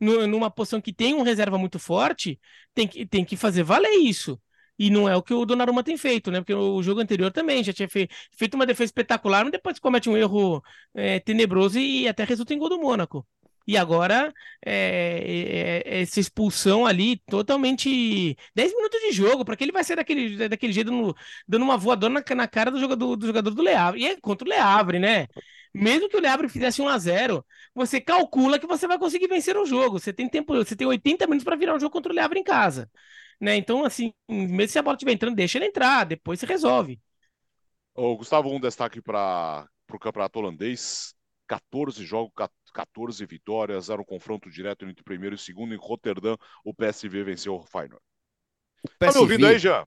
[0.00, 2.40] numa posição que tem um reserva muito forte,
[2.74, 4.40] tem que, tem que fazer valer isso.
[4.78, 6.40] E não é o que o Donnarumma tem feito, né?
[6.40, 10.08] Porque o jogo anterior também já tinha fe feito uma defesa espetacular, mas depois comete
[10.10, 10.62] um erro
[10.94, 13.26] é, tenebroso e até resulta em gol do Mônaco.
[13.66, 14.32] E agora,
[14.64, 18.36] é, é, é essa expulsão ali, totalmente.
[18.54, 21.16] 10 minutos de jogo, para que ele vai ser daquele, daquele jeito, dando,
[21.48, 24.00] dando uma voadora na, na cara do jogador, do jogador do Leavre.
[24.00, 25.26] E é contra o Leavre, né?
[25.74, 27.44] Mesmo que o Leavre fizesse 1 a 0
[27.74, 29.98] você calcula que você vai conseguir vencer o jogo.
[29.98, 32.44] Você tem tempo, você tem 80 minutos para virar um jogo contra o Leavre em
[32.44, 32.90] casa.
[33.40, 33.56] Né?
[33.56, 36.98] Então, assim, mesmo se a bola estiver entrando, deixa ele entrar, depois se resolve.
[37.94, 41.14] Ô, Gustavo, um destaque para o campeonato holandês.
[41.46, 42.32] 14 jogos,
[42.76, 45.72] 14 vitórias, era um confronto direto entre o primeiro e o segundo.
[45.72, 48.04] Em Roterdã, o PSV venceu o Feyenoord.
[48.82, 48.98] O PSV...
[48.98, 49.86] Tá me ouvindo aí, já?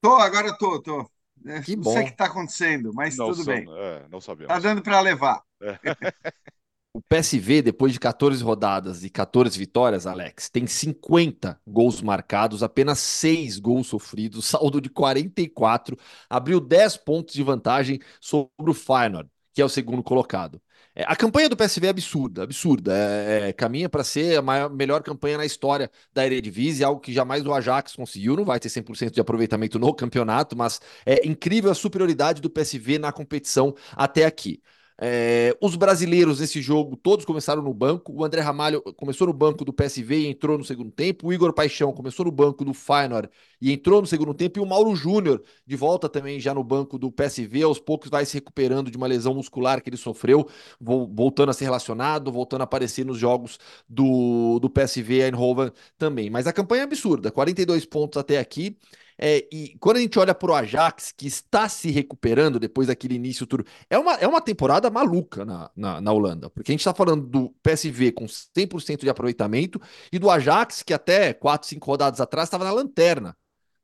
[0.00, 1.08] Tô, agora tô, tô.
[1.44, 1.92] É, que não bom.
[1.92, 3.64] sei o que está acontecendo, mas não tudo são, bem.
[3.68, 4.48] É, não sabemos.
[4.48, 5.40] Tá dando para levar.
[5.60, 5.78] É.
[6.92, 12.98] o PSV, depois de 14 rodadas e 14 vitórias, Alex, tem 50 gols marcados, apenas
[12.98, 15.96] 6 gols sofridos, saldo de 44,
[16.28, 20.60] abriu 10 pontos de vantagem sobre o Feyenoord, que é o segundo colocado.
[20.98, 22.92] É, a campanha do PSV é absurda, absurda.
[22.96, 27.12] É, é, caminha para ser a maior, melhor campanha na história da Eredivisie, algo que
[27.12, 28.34] jamais o Ajax conseguiu.
[28.34, 32.98] Não vai ter 100% de aproveitamento no campeonato, mas é incrível a superioridade do PSV
[32.98, 34.62] na competição até aqui.
[34.98, 38.12] É, os brasileiros nesse jogo, todos começaram no banco.
[38.12, 41.28] O André Ramalho começou no banco do PSV e entrou no segundo tempo.
[41.28, 43.28] O Igor Paixão começou no banco do Feyenoord
[43.60, 44.58] e entrou no segundo tempo.
[44.58, 48.24] E o Mauro Júnior, de volta também já no banco do PSV, aos poucos vai
[48.24, 50.48] se recuperando de uma lesão muscular que ele sofreu,
[50.80, 56.30] voltando a ser relacionado, voltando a aparecer nos jogos do, do PSV Eindhoven também.
[56.30, 58.76] Mas a campanha é absurda: 42 pontos até aqui.
[59.18, 63.14] É, e quando a gente olha para o Ajax, que está se recuperando depois daquele
[63.14, 66.80] início tudo, é uma, é uma temporada maluca na, na, na Holanda, porque a gente
[66.80, 69.80] está falando do PSV com 100% de aproveitamento
[70.12, 73.36] e do Ajax, que até 4, 5 rodadas atrás estava na lanterna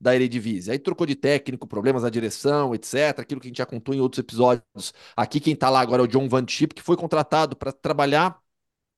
[0.02, 0.72] da Eredivisie.
[0.72, 3.20] Aí trocou de técnico, problemas na direção, etc.
[3.20, 4.92] Aquilo que a gente já contou em outros episódios.
[5.16, 8.41] Aqui quem está lá agora é o John Van Chip, que foi contratado para trabalhar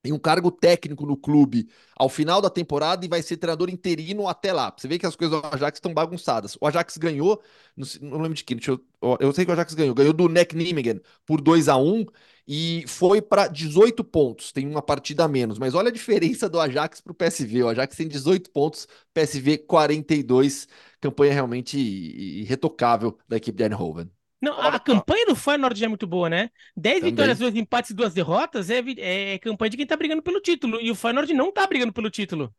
[0.04, 4.28] em um cargo técnico no clube ao final da temporada e vai ser treinador interino
[4.28, 4.72] até lá.
[4.76, 6.56] Você vê que as coisas do Ajax estão bagunçadas.
[6.60, 7.42] O Ajax ganhou,
[7.76, 8.80] não, não lembro de quem, eu,
[9.18, 12.04] eu, sei que o Ajax ganhou, ganhou do Neck Nijmegen por 2 a 1
[12.46, 15.58] e foi para 18 pontos, tem uma partida a menos.
[15.58, 17.62] Mas olha a diferença do Ajax para o PSV.
[17.62, 20.68] O Ajax tem 18 pontos, PSV 42.
[21.00, 24.10] Campanha realmente irretocável da equipe de Eindhoven.
[24.44, 26.50] Não, a campanha do Feyenoord é muito boa, né?
[26.76, 30.38] 10 vitórias, dois empates e duas derrotas é, é, campanha de quem tá brigando pelo
[30.38, 30.78] título.
[30.82, 32.54] E o Feyenoord não tá brigando pelo título.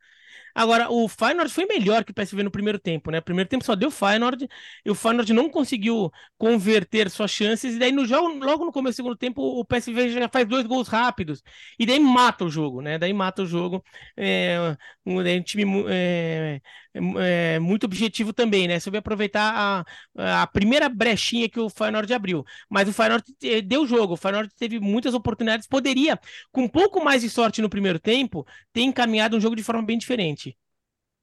[0.55, 3.21] Agora, o Feyenoord foi melhor que o PSV no primeiro tempo, né?
[3.21, 4.47] Primeiro tempo só deu Feyenoord
[4.85, 7.75] e o Feyenoord não conseguiu converter suas chances.
[7.75, 10.65] E daí, no jogo, logo no começo do segundo tempo, o PSV já faz dois
[10.65, 11.43] gols rápidos.
[11.77, 12.97] E daí mata o jogo, né?
[12.97, 13.83] Daí mata o jogo.
[14.17, 16.61] É, um, um time é,
[17.19, 18.79] é, muito objetivo também, né?
[18.79, 19.85] Soube aproveitar
[20.15, 22.43] a, a primeira brechinha que o Feyenoord abriu.
[22.69, 24.13] Mas o Feyenoord eh, deu jogo.
[24.13, 25.67] O Feyenoord teve muitas oportunidades.
[25.67, 26.19] Poderia,
[26.51, 29.83] com um pouco mais de sorte no primeiro tempo, ter encaminhado um jogo de forma
[29.83, 30.57] bem diferente.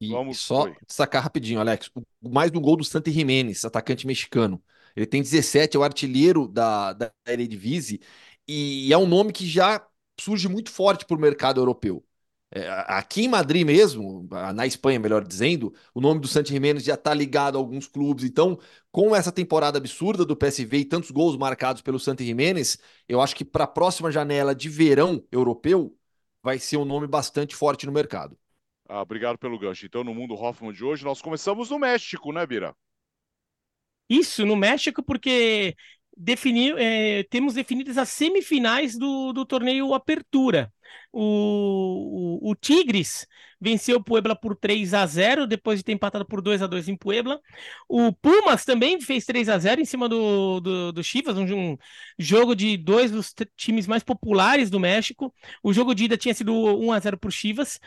[0.01, 0.77] E Vamos, só foi.
[0.89, 1.91] sacar rapidinho, Alex.
[2.21, 4.63] Mais do gol do Santi Jiménez, atacante mexicano.
[4.97, 8.01] Ele tem 17, é o artilheiro da, da Eredivisie
[8.47, 9.87] e é um nome que já
[10.21, 12.05] surge muito forte para o mercado europeu.
[12.55, 16.95] É, aqui em Madrid mesmo, na Espanha, melhor dizendo, o nome do Santi Jiménez já
[16.95, 18.25] está ligado a alguns clubes.
[18.25, 18.59] Então,
[18.91, 22.77] com essa temporada absurda do PSV e tantos gols marcados pelo Santi Jiménez,
[23.09, 25.97] eu acho que para a próxima janela de verão europeu
[26.43, 28.37] vai ser um nome bastante forte no mercado.
[28.87, 29.87] Ah, obrigado pelo gancho.
[29.87, 32.77] Então, no Mundo Hoffman de hoje, nós começamos no México, né, Bira?
[34.11, 35.75] Isso, no México, porque
[36.15, 40.71] defini, é, temos definidas as semifinais do, do torneio Apertura.
[41.13, 43.27] O, o, o, Tigres
[43.61, 46.89] venceu o Puebla por 3 a 0 depois de ter empatado por 2 a 2
[46.89, 47.41] em Puebla.
[47.89, 51.79] O Pumas também fez 3 a 0 em cima do, do, do Chivas, um, um
[52.19, 55.35] jogo de dois dos times mais populares do México.
[55.63, 57.79] O jogo de ida tinha sido 1 a 0 para o Chivas.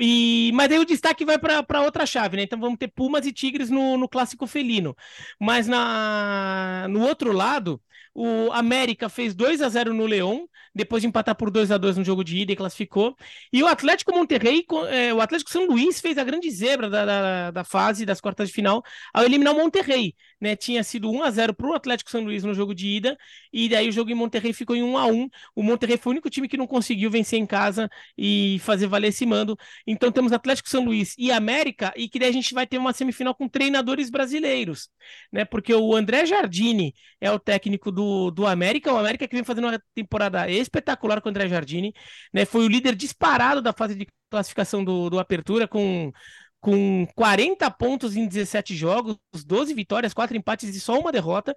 [0.00, 2.44] E, mas aí o destaque vai para outra chave, né?
[2.44, 4.96] Então vamos ter Pumas e Tigres no, no clássico felino.
[5.40, 7.82] Mas na, no outro lado,
[8.20, 11.98] o América fez 2 a 0 no Leão, depois de empatar por 2 a 2
[11.98, 13.14] no jogo de ida e classificou.
[13.52, 17.50] E o Atlético Monterrey, é, o Atlético São Luís fez a grande zebra da, da,
[17.52, 18.82] da, fase das quartas de final
[19.14, 20.16] ao eliminar o Monterrey.
[20.40, 20.54] Né?
[20.54, 23.18] Tinha sido 1 a 0 para o Atlético São Luís no jogo de ida,
[23.52, 26.12] e daí o jogo em Monterrey ficou em 1 a 1 O Monterrey foi o
[26.12, 29.56] único time que não conseguiu vencer em casa e fazer valer esse mando.
[29.86, 32.92] Então temos Atlético São Luís e América, e que daí a gente vai ter uma
[32.92, 34.88] semifinal com treinadores brasileiros,
[35.32, 35.44] né?
[35.44, 39.66] Porque o André Jardini é o técnico do, do América, o América que vem fazendo
[39.66, 41.92] uma temporada espetacular com o André Jardini,
[42.32, 42.44] né?
[42.44, 46.12] Foi o líder disparado da fase de classificação do, do Apertura com
[46.60, 49.16] com 40 pontos em 17 jogos,
[49.46, 51.54] 12 vitórias, 4 empates e só uma derrota.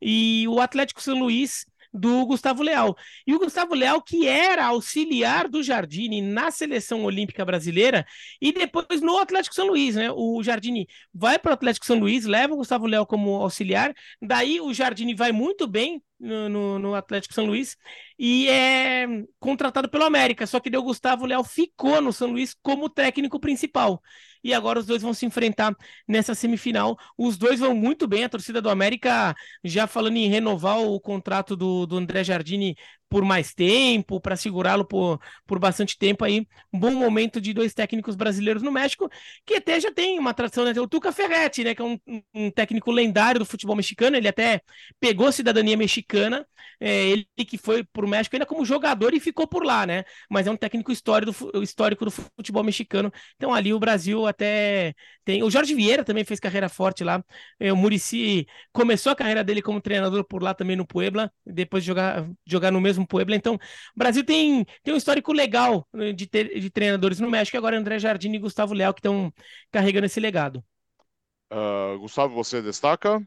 [0.00, 2.96] E o Atlético São Luís do Gustavo Leal.
[3.24, 8.04] E o Gustavo Leal, que era auxiliar do Jardine na seleção olímpica brasileira
[8.40, 10.10] e depois no Atlético São Luís, né?
[10.10, 14.60] O Jardine vai para o Atlético São Luís, leva o Gustavo Leal como auxiliar, daí
[14.60, 17.76] o Jardine vai muito bem no, no, no, Atlético São Luís
[18.18, 19.06] e é
[19.38, 20.46] contratado pelo América.
[20.46, 24.02] Só que deu Gustavo Leal ficou no São Luís como técnico principal
[24.42, 25.74] e agora os dois vão se enfrentar
[26.08, 26.96] nessa semifinal.
[27.16, 31.56] Os dois vão muito bem, a torcida do América já falando em renovar o contrato
[31.56, 32.76] do, do André Jardini
[33.14, 36.44] por mais tempo, para segurá-lo por, por bastante tempo aí.
[36.72, 39.08] Um bom momento de dois técnicos brasileiros no México,
[39.46, 40.72] que até já tem uma tradição, né?
[40.80, 41.76] O Tuca Ferretti, né?
[41.76, 41.96] Que é um,
[42.34, 44.60] um técnico lendário do futebol mexicano, ele até
[44.98, 46.44] pegou cidadania mexicana,
[46.80, 50.02] é, ele que foi para o México ainda como jogador e ficou por lá, né?
[50.28, 53.12] Mas é um técnico histórico do, histórico do futebol mexicano.
[53.36, 54.92] Então ali o Brasil até
[55.24, 55.42] tem.
[55.42, 57.22] O Jorge Vieira também fez carreira forte lá.
[57.58, 61.82] É, o Murici começou a carreira dele como treinador por lá também no Puebla, depois
[61.82, 63.36] de jogar, jogar no mesmo Puebla.
[63.36, 63.58] Então, o
[63.96, 67.56] Brasil tem, tem um histórico legal né, de, ter, de treinadores no México.
[67.56, 69.32] Agora, André Jardim e Gustavo Leal que estão
[69.70, 70.64] carregando esse legado.
[71.52, 73.20] Uh, Gustavo, você destaca?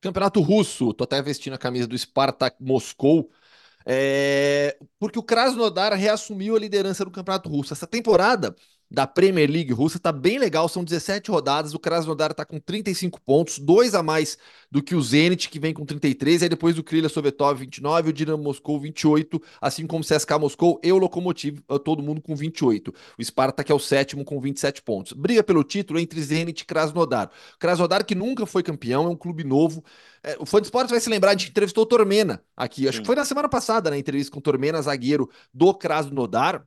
[0.00, 0.92] Campeonato Russo.
[0.92, 3.30] Tô até vestindo a camisa do Spartak Moscou.
[3.86, 4.76] É...
[4.98, 7.72] Porque o Krasnodar reassumiu a liderança do Campeonato Russo.
[7.72, 8.54] Essa temporada
[8.94, 9.98] da Premier League russa.
[9.98, 11.74] Tá bem legal, são 17 rodadas.
[11.74, 14.38] O Krasnodar tá com 35 pontos, dois a mais
[14.70, 16.44] do que o Zenit, que vem com 33.
[16.44, 19.42] Aí depois o Krylia Sovetov, 29, o Dinamo Moscou, 28.
[19.60, 22.94] Assim como o CSKA Moscou e o Lokomotiv, todo mundo com 28.
[23.18, 25.12] O Spartak é o sétimo com 27 pontos.
[25.12, 27.30] Briga pelo título entre Zenit e Krasnodar.
[27.58, 29.84] Krasnodar que nunca foi campeão, é um clube novo.
[30.22, 32.88] É, o Fã de Esportes vai se lembrar, a gente entrevistou o Tormena aqui.
[32.88, 33.02] Acho Sim.
[33.02, 36.64] que foi na semana passada, na entrevista com o Tormena, zagueiro do Krasnodar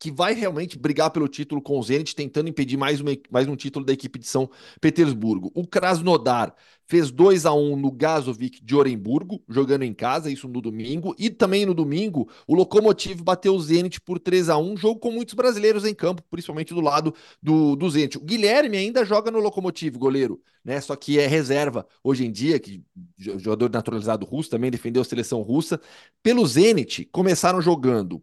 [0.00, 3.54] que vai realmente brigar pelo título com o Zenit, tentando impedir mais, uma, mais um
[3.54, 4.48] título da equipe de São
[4.80, 5.52] Petersburgo.
[5.54, 6.54] O Krasnodar
[6.86, 11.14] fez 2 a 1 no Gazovic de Oremburgo, jogando em casa, isso no domingo.
[11.18, 15.12] E também no domingo, o Lokomotiv bateu o Zenit por 3 a 1 jogo com
[15.12, 18.16] muitos brasileiros em campo, principalmente do lado do, do Zenit.
[18.16, 20.80] O Guilherme ainda joga no Lokomotiv, goleiro, né?
[20.80, 22.82] Só que é reserva hoje em dia, que
[23.18, 25.78] jogador naturalizado russo, também defendeu a seleção russa.
[26.22, 28.22] Pelo Zenit, começaram jogando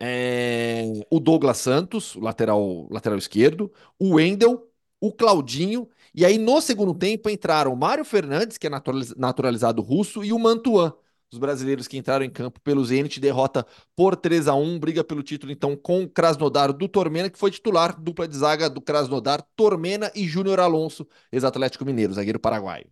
[0.00, 4.66] é, o Douglas Santos, o lateral, lateral esquerdo, o Wendel,
[4.98, 8.70] o Claudinho, e aí no segundo tempo entraram o Mário Fernandes, que é
[9.16, 10.92] naturalizado russo, e o Mantuan.
[11.32, 13.64] Os brasileiros que entraram em campo pelo Zenit, derrota
[13.94, 17.52] por 3 a 1 briga pelo título então com o Krasnodar do Tormena, que foi
[17.52, 22.90] titular, dupla de zaga do Krasnodar, Tormena e Júnior Alonso, ex-Atlético Mineiro, zagueiro paraguaio.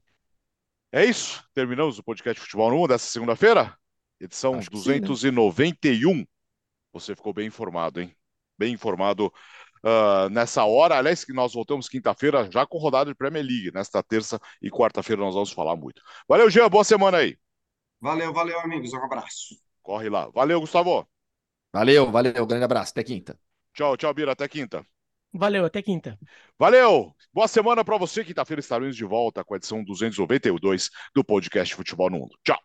[0.93, 3.77] É isso, terminamos o podcast Futebol no Mundo dessa segunda-feira,
[4.21, 6.25] edição 291.
[6.93, 8.15] Você ficou bem informado, hein?
[8.59, 9.33] Bem informado
[9.85, 10.97] uh, nessa hora.
[10.97, 13.73] Aliás, que nós voltamos quinta-feira já com rodada de Premier League.
[13.73, 16.03] Nesta terça e quarta-feira nós vamos falar muito.
[16.29, 16.69] Valeu, Jean.
[16.69, 17.37] Boa semana aí.
[18.01, 18.93] Valeu, valeu, amigos.
[18.93, 19.57] Um abraço.
[19.83, 20.29] Corre lá.
[20.31, 21.09] Valeu, Gustavo.
[21.73, 22.47] Valeu, valeu.
[22.47, 22.93] Grande abraço.
[22.93, 23.39] Até quinta.
[23.75, 24.33] Tchau, tchau, Bira.
[24.33, 24.85] Até quinta.
[25.33, 26.19] Valeu, até quinta.
[26.59, 27.15] Valeu!
[27.33, 28.25] Boa semana para você.
[28.25, 32.39] Quinta-feira estaremos de volta com a edição 292 do podcast Futebol no Mundo.
[32.43, 32.59] Tchau!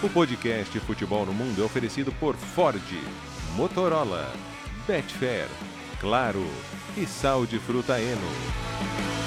[0.00, 2.80] O podcast Futebol no Mundo é oferecido por Ford,
[3.56, 4.32] Motorola,
[4.86, 5.48] Betfair,
[5.98, 6.46] Claro
[6.96, 9.17] e Sal de Fruta Eno.